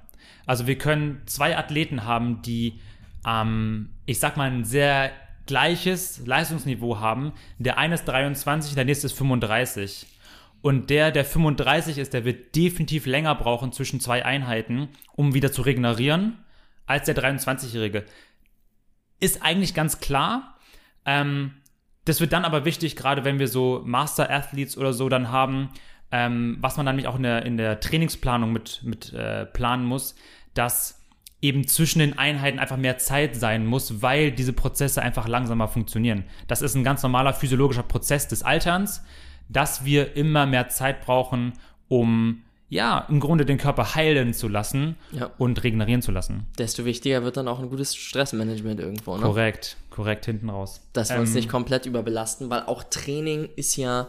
[0.46, 2.80] Also wir können zwei Athleten haben, die,
[3.26, 5.12] ähm, ich sag mal, ein sehr
[5.46, 7.32] gleiches Leistungsniveau haben.
[7.58, 10.06] Der eine ist 23, der nächste ist 35.
[10.60, 15.52] Und der, der 35 ist, der wird definitiv länger brauchen zwischen zwei Einheiten, um wieder
[15.52, 16.38] zu regenerieren,
[16.86, 18.04] als der 23-Jährige.
[19.20, 20.56] Ist eigentlich ganz klar.
[21.04, 21.54] Ähm,
[22.04, 25.70] das wird dann aber wichtig, gerade wenn wir so Master Athletes oder so dann haben,
[26.12, 29.84] ähm, was man dann nämlich auch in der, in der Trainingsplanung mit, mit äh, planen
[29.84, 30.14] muss,
[30.54, 31.00] dass
[31.40, 36.24] eben zwischen den Einheiten einfach mehr Zeit sein muss, weil diese Prozesse einfach langsamer funktionieren.
[36.48, 39.04] Das ist ein ganz normaler physiologischer Prozess des Alterns,
[39.48, 41.52] dass wir immer mehr Zeit brauchen,
[41.88, 45.30] um ja, im Grunde den Körper heilen zu lassen Ja.
[45.38, 46.46] und regenerieren zu lassen.
[46.58, 49.22] Desto wichtiger wird dann auch ein gutes Stressmanagement irgendwo, ne?
[49.22, 50.82] Korrekt, korrekt hinten raus.
[50.92, 54.08] Dass wir uns Ähm, nicht komplett überbelasten, weil auch Training ist ja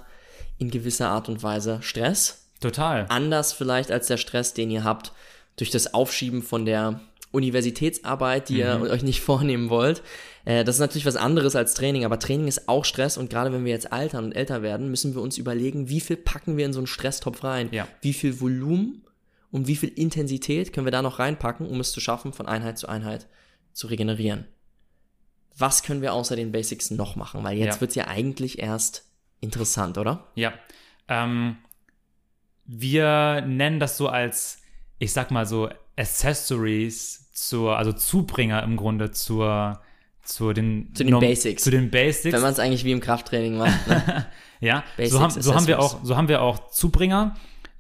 [0.60, 2.46] in gewisser Art und Weise Stress.
[2.60, 3.06] Total.
[3.10, 5.14] Anders vielleicht als der Stress, den ihr habt
[5.56, 7.00] durch das Aufschieben von der
[7.32, 10.02] Universitätsarbeit, die ihr euch nicht vornehmen wollt.
[10.46, 13.52] Äh, das ist natürlich was anderes als Training, aber Training ist auch Stress und gerade
[13.54, 16.66] wenn wir jetzt altern und älter werden, müssen wir uns überlegen, wie viel packen wir
[16.66, 17.70] in so einen Stresstopf rein?
[17.72, 17.88] Ja.
[18.02, 19.04] Wie viel Volumen
[19.52, 22.78] und wie viel Intensität können wir da noch reinpacken, um es zu schaffen, von Einheit
[22.78, 23.28] zu Einheit
[23.74, 24.46] zu regenerieren?
[25.58, 27.44] Was können wir außer den Basics noch machen?
[27.44, 27.82] Weil jetzt Ja.
[27.82, 29.06] wird's ja eigentlich erst
[29.42, 30.28] interessant, oder?
[30.36, 30.54] Ja.
[31.08, 31.58] Ähm,
[32.66, 34.62] wir nennen das so als,
[35.00, 39.82] ich sag mal so, Accessories zur, also Zubringer im Grunde zur,
[40.24, 41.64] zu den, Zu den Norm- Basics.
[41.64, 42.34] Zu den Basics.
[42.34, 43.88] Wenn man es eigentlich wie im Krafttraining macht.
[43.88, 44.26] Ne?
[44.62, 47.36] Ja, Basics, so haben, so, haben wir auch, so haben wir auch Zubringer,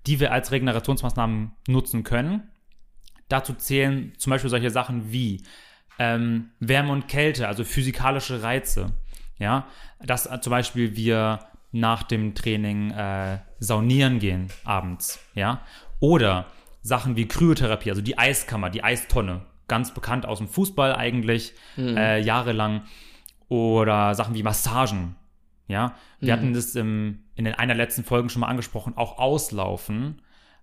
[0.07, 2.49] die wir als Regenerationsmaßnahmen nutzen können.
[3.27, 5.43] Dazu zählen zum Beispiel solche Sachen wie
[5.99, 8.93] ähm, Wärme und Kälte, also physikalische Reize.
[9.39, 9.67] Ja,
[10.01, 11.39] dass äh, zum Beispiel wir
[11.71, 15.19] nach dem Training äh, saunieren gehen abends.
[15.35, 15.61] Ja,
[15.99, 16.47] oder
[16.81, 22.21] Sachen wie Kryotherapie, also die Eiskammer, die Eistonne, ganz bekannt aus dem Fußball eigentlich, äh,
[22.21, 22.83] jahrelang.
[23.47, 25.15] Oder Sachen wie Massagen.
[25.67, 30.21] Ja, wir hatten das im, in den einer letzten Folgen schon mal angesprochen, auch Auslaufen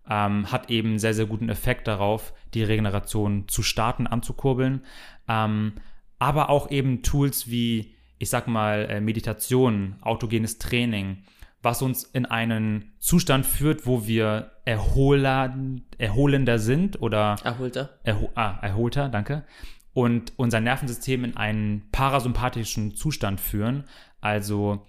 [0.09, 4.85] ähm, hat eben einen sehr, sehr guten Effekt darauf, die Regeneration zu starten, anzukurbeln.
[5.29, 5.75] Ähm,
[6.19, 11.25] aber auch eben Tools wie, ich sag mal, äh, Meditation, autogenes Training,
[11.63, 15.57] was uns in einen Zustand führt, wo wir erholer,
[15.99, 17.99] erholender sind oder Erholter.
[18.05, 19.45] erho ah, erholter, danke,
[19.93, 23.85] und unser Nervensystem in einen parasympathischen Zustand führen,
[24.21, 24.87] also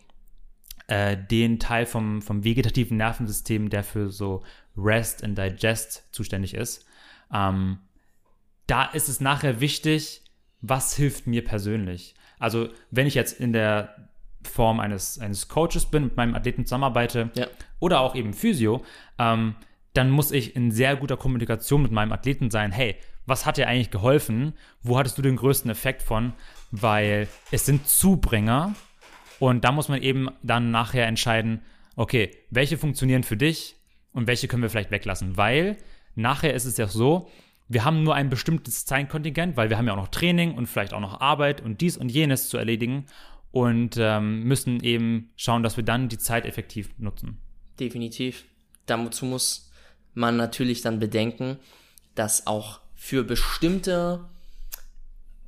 [0.88, 4.44] äh, den Teil vom, vom vegetativen Nervensystem, der für so
[4.76, 6.86] Rest and Digest zuständig ist.
[7.34, 7.80] Ähm,
[8.68, 10.24] da ist es nachher wichtig,
[10.62, 12.16] was hilft mir persönlich.
[12.40, 14.10] Also wenn ich jetzt in der
[14.44, 17.48] Form eines, eines Coaches bin, mit meinem Athleten zusammenarbeite Ja.
[17.80, 18.84] oder auch eben Physio,
[19.20, 19.56] ähm,
[19.94, 22.96] dann muss ich in sehr guter Kommunikation mit meinem Athleten sein, hey,
[23.26, 24.54] was hat dir eigentlich geholfen?
[24.84, 26.34] Wo hattest du den größten Effekt von?
[26.72, 28.74] Weil es sind Zubringer
[29.40, 31.62] und da muss man eben dann nachher entscheiden,
[31.96, 33.76] okay, welche funktionieren für dich
[34.14, 35.78] und welche können wir vielleicht weglassen, weil
[36.16, 37.30] nachher ist es ja so,
[37.70, 40.94] wir haben nur ein bestimmtes Zeitkontingent, weil wir haben ja auch noch Training und vielleicht
[40.94, 43.06] auch noch Arbeit und dies und jenes zu erledigen
[43.52, 47.38] und ähm, müssen eben schauen, dass wir dann die Zeit effektiv nutzen.
[47.80, 48.46] Definitiv.
[48.86, 49.72] Dazu muss
[50.14, 51.58] man natürlich dann bedenken,
[52.16, 54.26] dass auch für bestimmte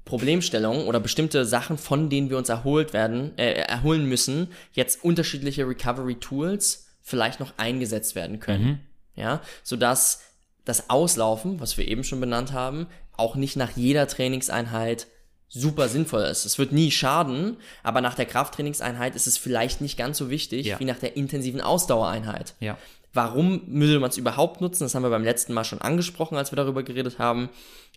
[0.05, 5.67] Problemstellungen oder bestimmte Sachen, von denen wir uns erholt werden, äh, erholen müssen, jetzt unterschiedliche
[5.67, 8.81] Recovery Tools vielleicht noch eingesetzt werden können.
[9.15, 10.28] Ja, sodass
[10.65, 15.07] das Auslaufen, was wir eben schon benannt haben, auch nicht nach jeder Trainingseinheit
[15.47, 16.45] super sinnvoll ist.
[16.45, 20.67] Es wird nie schaden, aber nach der Krafttrainingseinheit ist es vielleicht nicht ganz so wichtig
[20.67, 20.79] Ja.
[20.79, 22.53] wie nach der intensiven Ausdauereinheit.
[22.59, 22.77] Ja.
[23.13, 24.83] Warum würde man es überhaupt nutzen?
[24.83, 27.49] Das haben wir beim letzten Mal schon angesprochen, als wir darüber geredet haben.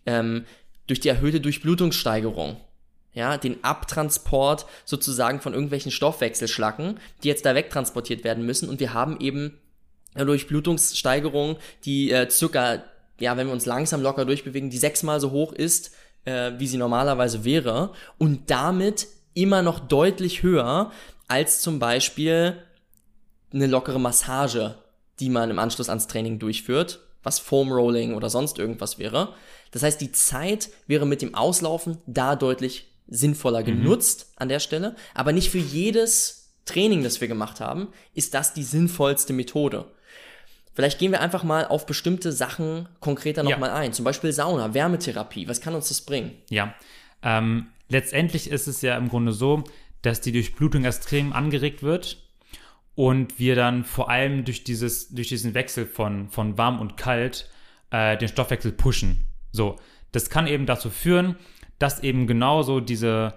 [0.07, 0.47] Ähm,
[0.87, 2.57] durch die erhöhte Durchblutungssteigerung.
[3.15, 8.71] Ja, den Abtransport sozusagen von irgendwelchen Stoffwechselschlacken, die jetzt da wegtransportiert werden müssen.
[8.71, 9.59] Und wir haben eben
[10.15, 12.83] Durchblutungssteigerung, die äh, circa,
[13.19, 15.93] ja, wenn wir uns langsam locker durchbewegen, die sechsmal so hoch ist,
[16.25, 17.93] äh, wie sie normalerweise wäre.
[18.19, 20.93] Und damit immer noch deutlich höher
[21.29, 22.57] als zum Beispiel
[23.53, 24.77] eine lockere Massage,
[25.21, 29.35] die man im Anschluss ans Training durchführt, was Foam Rolling oder sonst irgendwas wäre.
[29.71, 34.97] Das heißt, die Zeit wäre mit dem Auslaufen da deutlich sinnvoller genutzt an der Stelle,
[35.15, 39.87] aber nicht für jedes Training, das wir gemacht haben, ist das die sinnvollste Methode.
[40.75, 43.51] Vielleicht gehen wir einfach mal auf bestimmte Sachen konkreter Ja.
[43.51, 43.93] nochmal ein.
[43.93, 45.49] Zum Beispiel Sauna, Wärmetherapie.
[45.49, 46.33] Was kann uns das bringen?
[46.49, 46.75] Ja,
[47.23, 49.65] ähm, letztendlich ist es ja im Grunde so,
[50.01, 52.19] dass die Durchblutung extrem angeregt wird
[52.95, 57.49] und wir dann vor allem durch, dieses, durch diesen Wechsel von, von warm und kalt
[57.91, 59.27] äh, den Stoffwechsel pushen.
[59.53, 59.77] So,
[60.11, 61.37] das kann eben dazu führen,
[61.79, 63.35] dass eben genauso diese,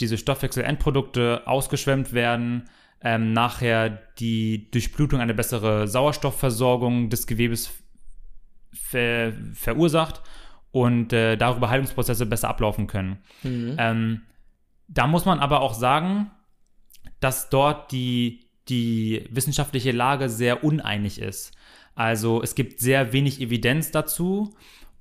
[0.00, 2.68] diese Stoffwechselendprodukte ausgeschwemmt werden,
[3.02, 7.70] ähm, nachher die Durchblutung eine bessere Sauerstoffversorgung des Gewebes
[8.72, 10.22] ver verursacht
[10.70, 13.18] und äh, darüber Heilungsprozesse besser ablaufen können.
[13.78, 14.22] Ähm,
[14.88, 16.30] da muss man aber auch sagen,
[17.20, 21.52] dass dort die, die wissenschaftliche Lage sehr uneinig ist.
[21.94, 24.54] Also es gibt sehr wenig Evidenz dazu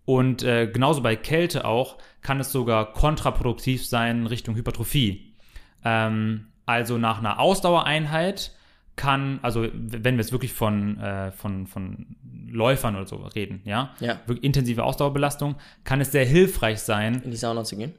[0.05, 5.36] und äh, genauso bei Kälte auch kann es sogar kontraproduktiv sein Richtung Hypertrophie.
[5.83, 8.51] Ähm, also nach einer Ausdauereinheit
[8.95, 12.15] kann, also wenn wir jetzt wirklich von, äh, von, von
[12.49, 14.19] Läufern oder so reden, ja, Ja.
[14.41, 17.93] intensive Ausdauerbelastung, kann es sehr hilfreich sein, In die Sauna zu gehen.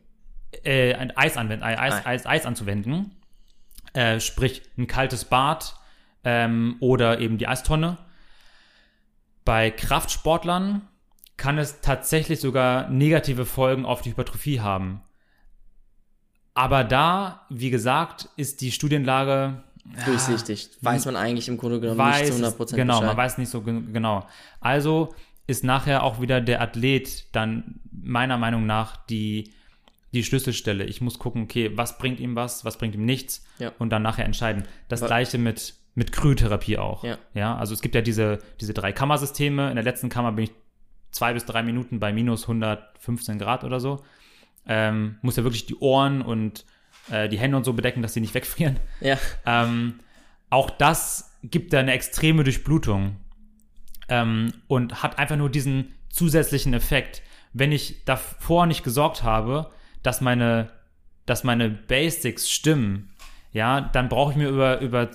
[0.65, 2.09] äh, ein Eis, anwenden, Eis, Eis, Ah.
[2.09, 3.13] Eis, Eis anzuwenden.
[3.95, 5.75] Äh, sprich, ein kaltes Bad
[6.25, 7.97] ähm, oder eben die Eistonne.
[9.45, 10.83] Bei Kraftsportlern
[11.37, 15.01] kann es tatsächlich sogar negative Folgen auf die Hypertrophie haben.
[16.59, 19.63] Aber da, wie gesagt, ist die Studienlage
[20.05, 20.69] Durchsichtig.
[20.83, 23.07] Weiß man eigentlich im Grunde genommen weiß, nicht zu es- 100% genau, Bescheid.
[23.07, 24.27] man weiß nicht so gen- genau.
[24.61, 25.15] Also
[25.47, 29.55] ist nachher auch wieder der Athlet dann meiner Meinung nach die,
[30.13, 30.85] die Schlüsselstelle.
[30.85, 33.73] Ich muss gucken, okay, was bringt ihm was, was bringt ihm nichts Ja.
[33.79, 34.65] und dann nachher entscheiden.
[34.89, 37.03] Das Aber- gleiche mit, mit Kryotherapie auch.
[37.05, 37.17] Ja.
[37.33, 39.71] ja, also es gibt ja diese, diese drei Kammersysteme.
[39.71, 40.51] In der letzten Kammer bin ich
[41.13, 44.05] zwei bis drei Minuten bei minus 115 Grad oder so.
[44.69, 46.65] Ähm, muss ja wirklich die Ohren und
[47.11, 48.79] äh, die Hände und so bedecken, dass sie nicht wegfrieren.
[49.01, 49.19] Ja.
[49.47, 50.01] Ähm,
[50.51, 53.17] auch das gibt da eine extreme Durchblutung
[54.09, 57.23] ähm, und hat einfach nur diesen zusätzlichen Effekt.
[57.53, 59.71] Wenn ich davor nicht gesorgt habe,
[60.03, 60.71] dass meine,
[61.27, 63.11] dass meine Basics stimmen,
[63.53, 65.11] ja, dann brauche ich mir über, über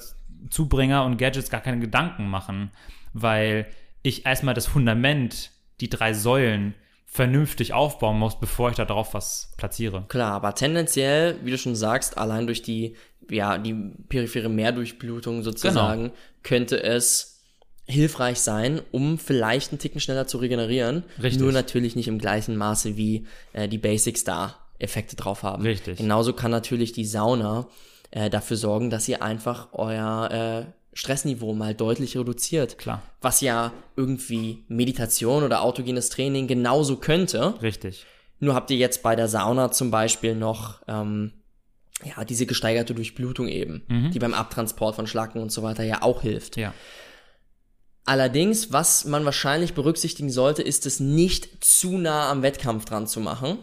[0.49, 2.71] Zubringer und Gadgets gar keine Gedanken machen,
[3.13, 3.67] weil
[4.01, 6.73] ich erstmal das Fundament, die drei Säulen,
[7.13, 10.05] vernünftig aufbauen muss, bevor ich da drauf was platziere.
[10.07, 12.95] Klar, aber tendenziell, wie du schon sagst, allein durch die,
[13.29, 13.75] ja, die
[14.09, 16.13] periphere Mehrdurchblutung sozusagen, Genau.
[16.41, 17.41] könnte es
[17.85, 21.03] hilfreich sein, um vielleicht einen Ticken schneller zu regenerieren.
[21.21, 21.41] Richtig.
[21.41, 25.61] Nur natürlich nicht im gleichen Maße, wie äh, die Basics da Effekte drauf haben.
[25.63, 25.97] Richtig.
[25.99, 27.67] Genauso kann natürlich die Sauna
[28.09, 32.77] äh, dafür sorgen, dass ihr einfach euer äh, Stressniveau mal deutlich reduziert.
[32.77, 33.01] Klar.
[33.21, 37.55] Was ja irgendwie Meditation oder autogenes Training genauso könnte.
[37.61, 38.05] Richtig.
[38.39, 41.31] Nur habt ihr jetzt bei der Sauna zum Beispiel noch ähm,
[42.03, 46.21] ja diese gesteigerte Durchblutung eben, die beim Abtransport von Schlacken und so weiter ja auch
[46.21, 46.57] hilft.
[46.57, 46.73] Ja.
[48.05, 53.21] Allerdings, was man wahrscheinlich berücksichtigen sollte, ist es nicht zu nah am Wettkampf dran zu
[53.21, 53.59] machen.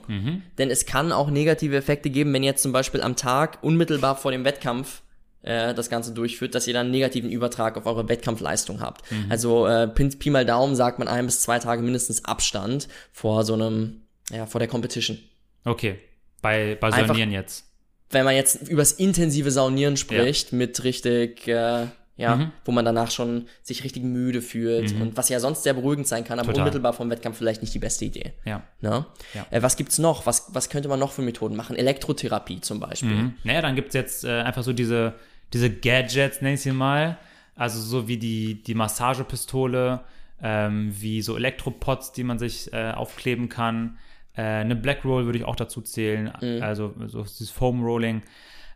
[0.57, 4.17] Denn es kann auch negative Effekte geben, wenn ihr jetzt zum Beispiel am Tag unmittelbar
[4.17, 5.03] vor dem Wettkampf
[5.43, 9.03] äh, das Ganze durchführt, dass ihr dann einen negativen Übertrag auf eure Wettkampfleistung habt.
[9.29, 13.55] Also äh, Pi, mal Daumen sagt man ein bis zwei Tage mindestens Abstand vor so
[13.55, 15.19] einem, ja, vor der Competition.
[15.65, 15.99] Okay.
[16.43, 17.65] Bei, bei Einfach- Saunieren jetzt.
[18.13, 22.53] Wenn man jetzt übers intensive Saunieren spricht, mit richtig, äh, ja, Mhm.
[22.65, 26.25] wo man danach schon sich richtig müde fühlt und was ja sonst sehr beruhigend sein
[26.25, 26.63] kann, aber Total.
[26.63, 28.33] unmittelbar vom Wettkampf vielleicht nicht die beste Idee.
[28.45, 28.63] Ja.
[28.81, 29.07] Ne?
[29.33, 29.47] Ja.
[29.51, 30.27] Äh, was gibt's noch?
[30.27, 31.77] Was, was könnte man noch für Methoden machen?
[31.77, 33.11] Elektrotherapie zum Beispiel.
[33.11, 33.35] Mhm.
[33.45, 35.15] Naja, dann gibt es jetzt äh, einfach so diese,
[35.53, 37.19] diese Gadgets, nenn ich sie mal.
[37.55, 40.01] Also so wie die, die Massagepistole,
[40.43, 43.99] ähm, wie so Elektropods, die man sich äh, aufkleben kann.
[44.35, 46.29] Äh, eine Black Roll würde ich auch dazu zählen,
[46.63, 48.23] also so dieses Foam Rolling.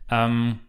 [0.09, 0.59] Ähm,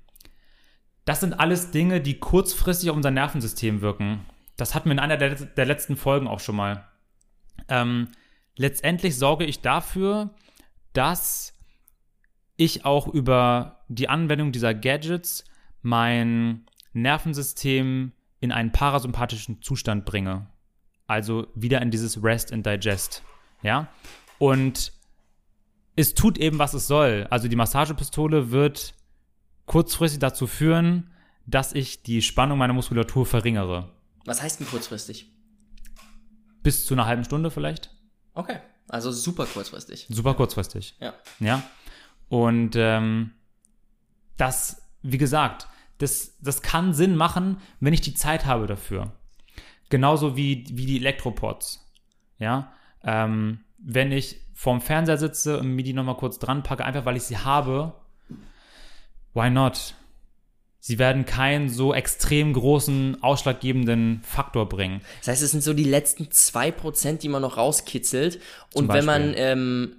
[1.04, 4.24] das sind alles Dinge, die kurzfristig auf unser Nervensystem wirken.
[4.56, 6.88] Das hatten wir in einer der, der letzten Folgen auch schon mal.
[7.68, 8.08] Ähm,
[8.56, 10.30] letztendlich sorge ich dafür,
[10.92, 11.52] dass
[12.56, 15.44] ich auch über die Anwendung dieser Gadgets
[15.86, 20.48] mein Nervensystem in einen parasympathischen Zustand bringe.
[21.06, 23.22] Also wieder in dieses Rest and Digest.
[23.62, 23.86] Ja?
[24.38, 24.92] Und
[25.94, 27.28] es tut eben, was es soll.
[27.30, 28.94] Also die Massagepistole wird
[29.66, 31.12] kurzfristig dazu führen,
[31.46, 33.92] dass ich die Spannung meiner Muskulatur verringere.
[34.24, 35.30] Was heißt denn kurzfristig?
[36.64, 37.94] Bis zu einer halben Stunde vielleicht.
[38.34, 38.58] Okay.
[38.88, 40.08] Also super kurzfristig.
[40.10, 40.96] Super kurzfristig.
[40.98, 41.14] Ja.
[41.38, 41.62] Ja.
[42.28, 43.30] Und ähm,
[44.36, 45.68] das, wie gesagt,
[45.98, 49.12] das, das kann Sinn machen, wenn ich die Zeit habe dafür.
[49.88, 51.86] Genauso wie, wie die Elektropods.
[52.38, 52.72] Ja.
[53.04, 57.16] Ähm, wenn ich vorm Fernseher sitze und mir die nochmal kurz dran packe, einfach weil
[57.16, 57.94] ich sie habe,
[59.34, 59.94] why not?
[60.80, 65.00] Sie werden keinen so extrem großen, ausschlaggebenden Faktor bringen.
[65.18, 68.40] Das heißt, es sind so die letzten zwei Prozent, die man noch rauskitzelt.
[68.72, 69.96] Und wenn man ähm,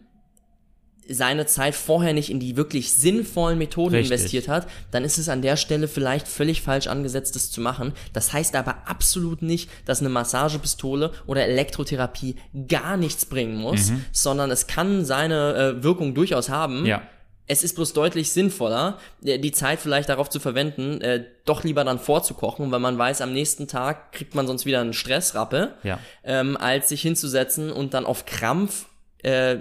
[1.10, 4.12] seine Zeit vorher nicht in die wirklich sinnvollen Methoden Richtig.
[4.12, 7.93] investiert hat, dann ist es an der Stelle vielleicht völlig falsch angesetzt, das zu machen.
[8.13, 12.36] Das heißt aber absolut nicht, dass eine Massagepistole oder Elektrotherapie
[12.67, 16.82] gar nichts bringen muss, sondern es kann seine äh, Wirkung durchaus haben.
[16.82, 16.86] Mhm.
[16.86, 17.02] Ja.
[17.50, 21.86] Es ist bloß deutlich sinnvoller, äh, die Zeit vielleicht darauf zu verwenden, äh, doch lieber
[21.86, 26.00] dann vorzukochen, weil man weiß, am nächsten Tag kriegt man sonst wieder einen Stressrappe, Ja.
[26.26, 28.88] ähm, als sich hinzusetzen und dann auf Krampf
[29.24, 29.58] äh,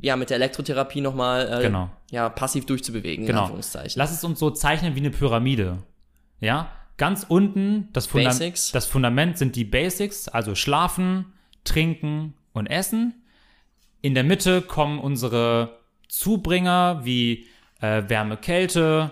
[0.00, 1.90] ja mit der Elektrotherapie nochmal äh, Genau.
[2.10, 3.42] ja, passiv durchzubewegen, in Genau.
[3.42, 3.98] Anführungszeichen.
[3.98, 5.78] Lass es uns so zeichnen wie eine Pyramide.
[6.40, 6.70] Ja?
[6.96, 8.72] Ganz unten, das, Funda Basics.
[8.72, 11.32] das Fundament sind die Basics, also Schlafen,
[11.64, 13.14] Trinken und Essen.
[14.02, 17.46] In der Mitte kommen unsere Zubringer wie
[17.80, 19.10] äh, Wärme, Kälte,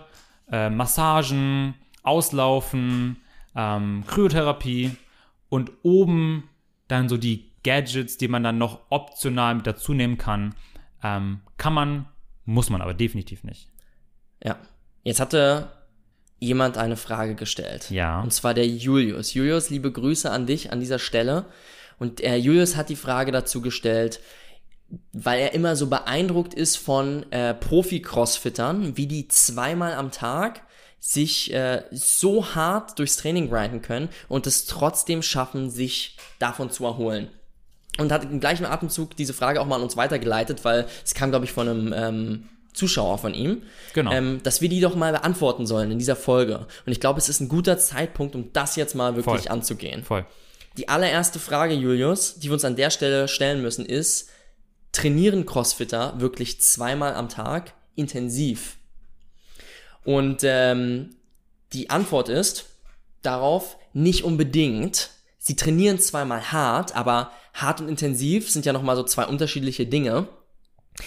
[0.51, 3.17] äh, Massagen, Auslaufen,
[3.55, 4.91] ähm, Kryotherapie
[5.49, 6.45] und oben
[6.89, 10.55] dann so die Gadgets, die man dann noch optional mit dazu nehmen kann.
[11.03, 12.07] Ähm, kann man,
[12.45, 13.69] muss man aber definitiv nicht.
[14.43, 14.59] Ja.
[15.05, 15.73] Jetzt hatte
[16.41, 17.91] jemand eine Frage gestellt.
[17.91, 18.21] Ja.
[18.21, 19.35] Und zwar der Julius.
[19.35, 21.47] Julius, liebe Grüße an dich an dieser Stelle.
[21.99, 24.21] Und äh, Julius hat die Frage dazu gestellt,
[25.13, 30.63] weil er immer so beeindruckt ist von äh, Profi-Crossfittern, wie die zweimal am Tag
[31.01, 36.85] sich äh, so hart durchs Training grinden können und es trotzdem schaffen, sich davon zu
[36.85, 37.31] erholen.
[37.99, 41.31] Und hat im gleichen Atemzug diese Frage auch mal an uns weitergeleitet, weil es kam,
[41.31, 44.13] glaube ich, von einem ähm, Zuschauer von ihm, Genau.
[44.13, 46.67] ähm, dass wir die doch mal beantworten sollen in dieser Folge.
[46.87, 49.53] Und ich glaube, es ist ein guter Zeitpunkt, um das jetzt mal wirklich Voll.
[49.53, 50.05] anzugehen.
[50.05, 50.25] Voll.
[50.77, 54.31] Die allererste Frage, Julius, die wir uns an der Stelle stellen müssen, ist,
[54.93, 58.77] trainieren Crossfitter wirklich zweimal am Tag intensiv?
[60.05, 61.17] Und ähm,
[61.73, 62.67] die Antwort ist
[63.23, 65.11] darauf nicht unbedingt.
[65.49, 70.29] Sie trainieren zweimal hart, aber hart und intensiv sind ja nochmal so zwei unterschiedliche Dinge.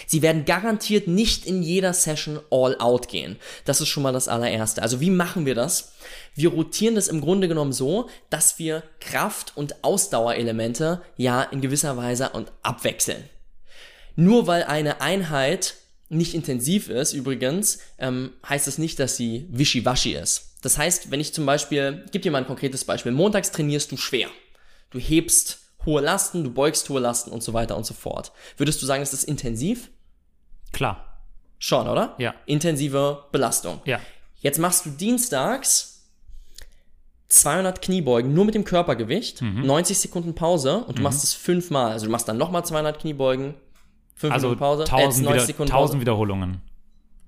[0.08, 3.38] Sie werden garantiert nicht in jeder Session all out gehen.
[3.66, 4.82] Das ist schon mal das allererste.
[4.82, 5.94] Also wie machen wir das?
[6.34, 11.96] Wir rotieren das im Grunde genommen so, dass wir Kraft- und Ausdauerelemente ja in gewisser
[11.96, 13.30] Weise und abwechseln.
[14.16, 15.76] Nur weil eine Einheit
[16.10, 20.51] nicht intensiv ist, übrigens, ähm, heißt das nicht, dass sie wischiwaschi ist.
[20.62, 23.12] Das heißt, wenn ich zum Beispiel, ich gebe dir mal ein konkretes Beispiel.
[23.12, 24.30] Montags trainierst du schwer.
[24.92, 28.32] Du hebst hohe Lasten, du beugst hohe Lasten und so weiter und so fort.
[28.58, 29.90] Würdest du sagen, ist intensiv?
[30.72, 31.24] Klar.
[31.58, 32.16] Schon, oder?
[32.20, 32.36] Ja.
[32.46, 33.82] Intensive Belastung.
[33.86, 34.00] Ja.
[34.40, 36.10] Jetzt machst du dienstags
[37.30, 39.66] 200 Kniebeugen nur mit dem Körpergewicht, Mhm.
[39.66, 41.92] 90 Sekunden Pause und du machst es fünfmal.
[41.92, 43.54] Also du machst dann nochmal 200 Kniebeugen,
[44.16, 46.02] 5 Also Minuten Pause, äh, 1000, 90 wieder, Sekunden 1000 Pause.
[46.02, 46.62] Wiederholungen.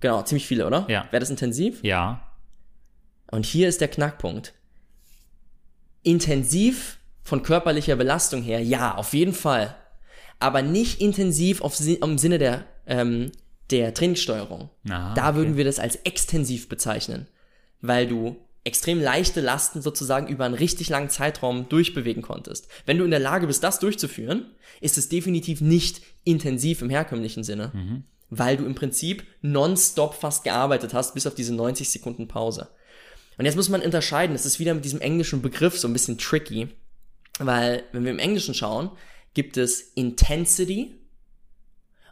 [0.01, 0.85] Genau, ziemlich viele, oder?
[0.89, 1.05] Ja.
[1.11, 1.81] Wäre das intensiv?
[1.83, 2.21] Ja.
[3.33, 4.53] Und hier ist der Knackpunkt.
[6.03, 9.75] Intensiv von körperlicher Belastung her, ja, auf jeden Fall.
[10.37, 13.31] Aber nicht intensiv auf, im Sinne der, ähm,
[13.71, 14.69] der Trainingssteuerung.
[14.87, 15.37] Ah, da okay.
[15.37, 17.25] würden wir das als extensiv bezeichnen.
[17.81, 22.67] Weil du extrem leichte Lasten sozusagen über einen richtig langen Zeitraum durchbewegen konntest.
[22.85, 24.45] Wenn du in der Lage bist, das durchzuführen,
[24.79, 27.71] ist es definitiv nicht intensiv im herkömmlichen Sinne.
[27.73, 28.03] Mhm.
[28.29, 32.69] Weil du im Prinzip nonstop fast gearbeitet hast, bis auf diese 90 Sekunden Pause.
[33.37, 36.17] Und jetzt muss man unterscheiden, das ist wieder mit diesem englischen Begriff so ein bisschen
[36.17, 36.69] tricky,
[37.39, 38.91] weil wenn wir im Englischen schauen,
[39.33, 40.95] gibt es Intensity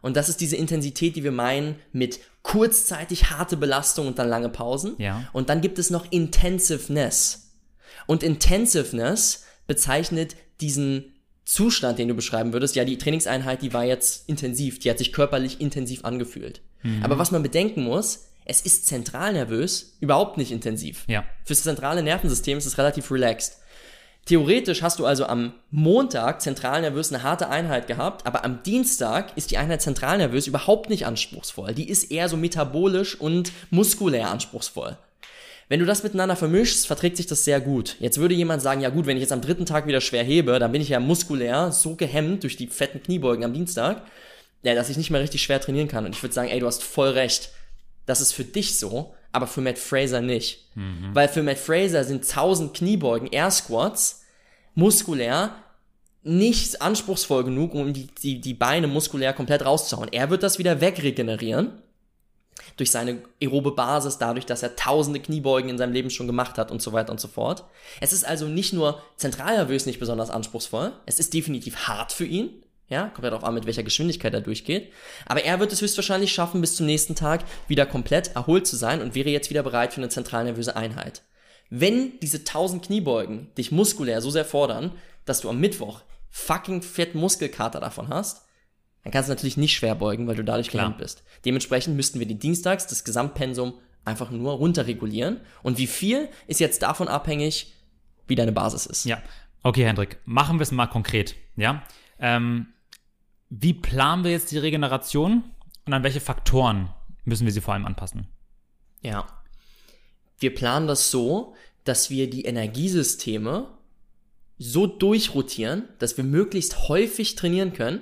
[0.01, 4.49] und das ist diese Intensität, die wir meinen mit kurzzeitig harte Belastung und dann lange
[4.49, 4.95] Pausen.
[4.97, 5.29] Ja.
[5.31, 7.51] Und dann gibt es noch Intensiveness.
[8.07, 11.13] Und Intensiveness bezeichnet diesen
[11.45, 12.75] Zustand, den du beschreiben würdest.
[12.75, 16.61] Ja, die Trainingseinheit, die war jetzt intensiv, die hat sich körperlich intensiv angefühlt.
[17.03, 21.03] Aber was man bedenken muss, es ist zentralnervös überhaupt nicht intensiv.
[21.07, 21.23] Ja.
[21.45, 23.57] Fürs zentrale Nervensystem ist es relativ relaxed.
[24.25, 29.49] Theoretisch hast du also am Montag zentralnervös eine harte Einheit gehabt, aber am Dienstag ist
[29.49, 31.73] die Einheit zentralnervös überhaupt nicht anspruchsvoll.
[31.73, 34.97] Die ist eher so metabolisch und muskulär anspruchsvoll.
[35.69, 37.95] Wenn du das miteinander vermischst, verträgt sich das sehr gut.
[37.99, 40.59] Jetzt würde jemand sagen, ja gut, wenn ich jetzt am dritten Tag wieder schwer hebe,
[40.59, 44.03] dann bin ich ja muskulär so gehemmt durch die fetten Kniebeugen am Dienstag,
[44.63, 46.05] ja, dass ich nicht mehr richtig schwer trainieren kann.
[46.05, 47.51] Und ich würde sagen, ey, du hast voll recht.
[48.05, 50.67] Das ist für dich so, aber für Matt Fraser nicht.
[51.13, 54.23] Weil für Matt Fraser sind 1000 Kniebeugen, Air Squats,
[54.75, 55.55] muskulär
[56.23, 60.09] nicht anspruchsvoll genug, um die, die, die Beine muskulär komplett rauszuhauen.
[60.11, 61.81] Er wird das wieder wegregenerieren
[62.77, 66.71] durch seine aerobe Basis, dadurch, dass er tausende Kniebeugen in seinem Leben schon gemacht hat
[66.71, 67.63] und so weiter und so fort.
[68.01, 72.63] Es ist also nicht nur zentralnervös nicht besonders anspruchsvoll, es ist definitiv hart für ihn,
[72.91, 74.91] ja, kommt ja darauf an, mit welcher Geschwindigkeit er durchgeht,
[75.25, 79.01] aber er wird es höchstwahrscheinlich schaffen, bis zum nächsten Tag wieder komplett erholt zu sein
[79.01, 81.23] und wäre jetzt wieder bereit für eine zentralnervöse Einheit.
[81.69, 84.91] Wenn diese 1000 Kniebeugen dich muskulär so sehr fordern,
[85.23, 88.45] dass du am Mittwoch fucking fett Muskelkater davon hast,
[89.03, 90.83] dann kannst du natürlich nicht schwer beugen, weil du dadurch Klar.
[90.83, 91.23] gehemmt bist.
[91.45, 93.73] Dementsprechend müssten wir die Dienstags das Gesamtpensum
[94.03, 95.39] einfach nur runterregulieren.
[95.63, 97.73] Und wie viel ist jetzt davon abhängig,
[98.27, 99.05] wie deine Basis ist.
[99.05, 99.21] Ja.
[99.63, 101.35] Okay, Hendrik, machen wir es mal konkret.
[101.55, 101.83] Ja.
[102.19, 102.67] Ähm,
[103.51, 105.43] wie planen wir jetzt die Regeneration
[105.85, 106.89] und an welche Faktoren
[107.25, 108.27] müssen wir sie vor allem anpassen?
[109.01, 109.27] Ja.
[110.39, 113.67] Wir planen das so, dass wir die Energiesysteme
[114.57, 118.01] so durchrotieren, dass wir möglichst häufig trainieren können,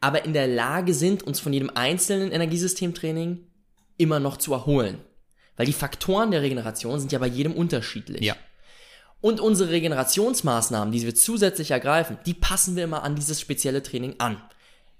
[0.00, 3.46] aber in der Lage sind, uns von jedem einzelnen Energiesystemtraining
[3.96, 4.98] immer noch zu erholen.
[5.56, 8.22] Weil die Faktoren der Regeneration sind ja bei jedem unterschiedlich.
[8.22, 8.34] Ja.
[9.20, 14.16] Und unsere Regenerationsmaßnahmen, die wir zusätzlich ergreifen, die passen wir immer an dieses spezielle Training
[14.18, 14.42] an.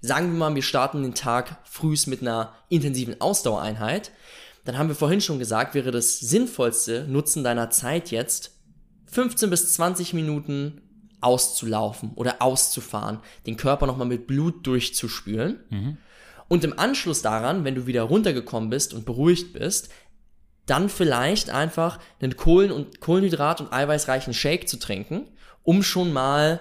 [0.01, 4.11] Sagen wir mal, wir starten den Tag frühs mit einer intensiven Ausdauereinheit,
[4.65, 8.51] dann haben wir vorhin schon gesagt, wäre das sinnvollste Nutzen deiner Zeit jetzt
[9.11, 10.81] 15 bis 20 Minuten
[11.21, 15.59] auszulaufen oder auszufahren, den Körper nochmal mit Blut durchzuspülen.
[15.69, 15.97] Mhm.
[16.47, 19.89] Und im Anschluss daran, wenn du wieder runtergekommen bist und beruhigt bist,
[20.65, 25.27] dann vielleicht einfach einen Kohlen- und Kohlenhydrat- und eiweißreichen Shake zu trinken,
[25.63, 26.59] um schon mal,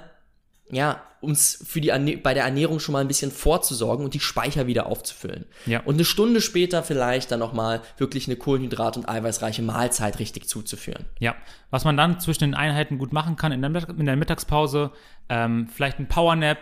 [0.71, 4.21] ja, uns für die Erne bei der Ernährung schon mal ein bisschen vorzusorgen und die
[4.21, 5.47] Speicher wieder aufzufüllen.
[5.67, 5.81] Ja.
[5.81, 11.07] Und eine Stunde später vielleicht dann nochmal wirklich eine Kohlenhydrat- und eiweißreiche Mahlzeit richtig zuzuführen.
[11.19, 11.35] Ja,
[11.71, 14.91] was man dann zwischen den Einheiten gut machen kann in der, in der Mittagspause,
[15.29, 16.59] ähm, vielleicht ein Powernap,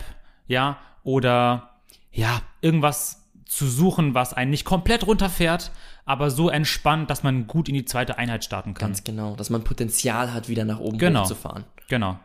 [0.46, 1.70] ja, oder
[2.12, 5.72] ja, irgendwas zu suchen, was einen nicht komplett runterfährt,
[6.04, 8.88] aber so entspannt, dass man gut in die zweite Einheit starten kann.
[8.88, 11.22] Ganz genau, dass man Potenzial hat, wieder nach oben Genau.
[11.22, 11.64] hochzufahren.
[11.88, 12.18] Genau.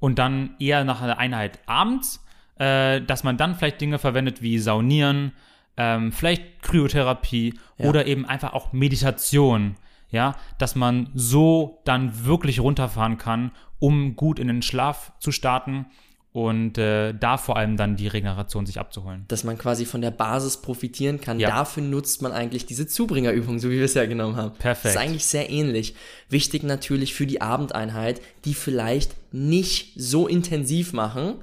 [0.00, 2.24] Und dann eher nach einer Einheit abends,
[2.58, 5.32] äh, dass man dann vielleicht Dinge verwendet wie Saunieren,
[5.76, 7.86] ähm, vielleicht Kryotherapie Ja.
[7.88, 9.76] oder eben einfach auch Meditation.
[10.10, 15.86] Ja, dass man so dann wirklich runterfahren kann, um gut in den Schlaf zu starten
[16.32, 19.24] und äh, da vor allem dann die Regeneration sich abzuholen.
[19.28, 21.40] Dass man quasi von der Basis profitieren kann.
[21.40, 21.48] Ja.
[21.48, 24.52] Dafür nutzt man eigentlich diese Zubringerübung, so wie wir es ja genommen haben.
[24.54, 24.84] Perfekt.
[24.84, 25.94] Das ist eigentlich sehr ähnlich.
[26.28, 31.34] Wichtig natürlich für die Abendeinheit, die vielleicht nicht so intensiv machen,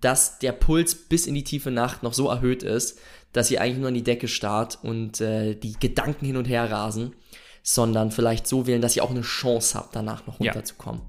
[0.00, 2.98] dass der Puls bis in die tiefe Nacht noch so erhöht ist,
[3.34, 6.70] dass ihr eigentlich nur an die Decke starrt und äh, die Gedanken hin und her
[6.70, 7.14] rasen,
[7.62, 10.52] sondern vielleicht so wählen, dass ihr auch eine Chance habt, danach noch Ja.
[10.52, 11.02] runterzukommen.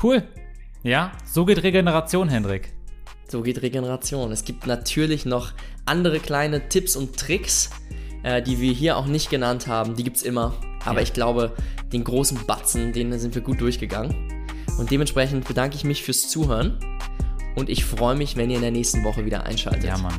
[0.00, 0.22] Cool.
[0.82, 2.72] Ja, so geht Regeneration, Hendrik.
[3.28, 4.30] So geht Regeneration.
[4.30, 5.52] Es gibt natürlich noch
[5.84, 7.70] andere kleine Tipps und Tricks,
[8.22, 9.96] äh, die wir hier auch nicht genannt haben.
[9.96, 10.54] Die gibt's immer.
[10.84, 11.02] Aber Ja.
[11.02, 11.52] ich glaube,
[11.92, 14.14] den großen Batzen, den sind wir gut durchgegangen.
[14.78, 16.78] Und dementsprechend bedanke ich mich fürs Zuhören.
[17.56, 19.84] Und ich freue mich, wenn ihr in der nächsten Woche wieder einschaltet.
[19.84, 20.14] Ja, Mann.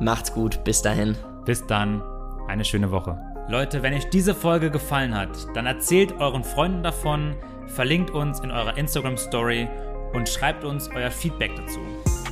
[0.00, 0.62] Macht's gut.
[0.62, 1.16] Bis dahin.
[1.44, 2.02] Bis dann,
[2.48, 3.18] eine schöne Woche.
[3.48, 7.34] Leute, wenn euch diese Folge gefallen hat, dann erzählt euren Freunden davon,
[7.68, 9.68] verlinkt uns in eurer Instagram Story
[10.12, 11.80] und schreibt uns euer Feedback dazu.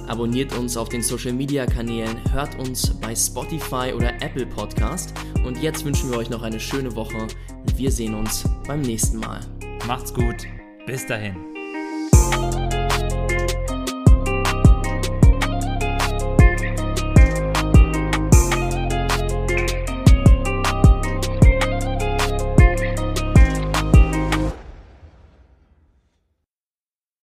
[0.07, 5.15] Abonniert uns auf den Social Media Kanälen, hört uns bei Spotify oder Apple Podcast.
[5.45, 9.19] Und jetzt wünschen wir euch noch eine schöne Woche und wir sehen uns beim nächsten
[9.19, 9.41] Mal.
[9.87, 10.47] Macht's gut,
[10.87, 11.54] bis dahin.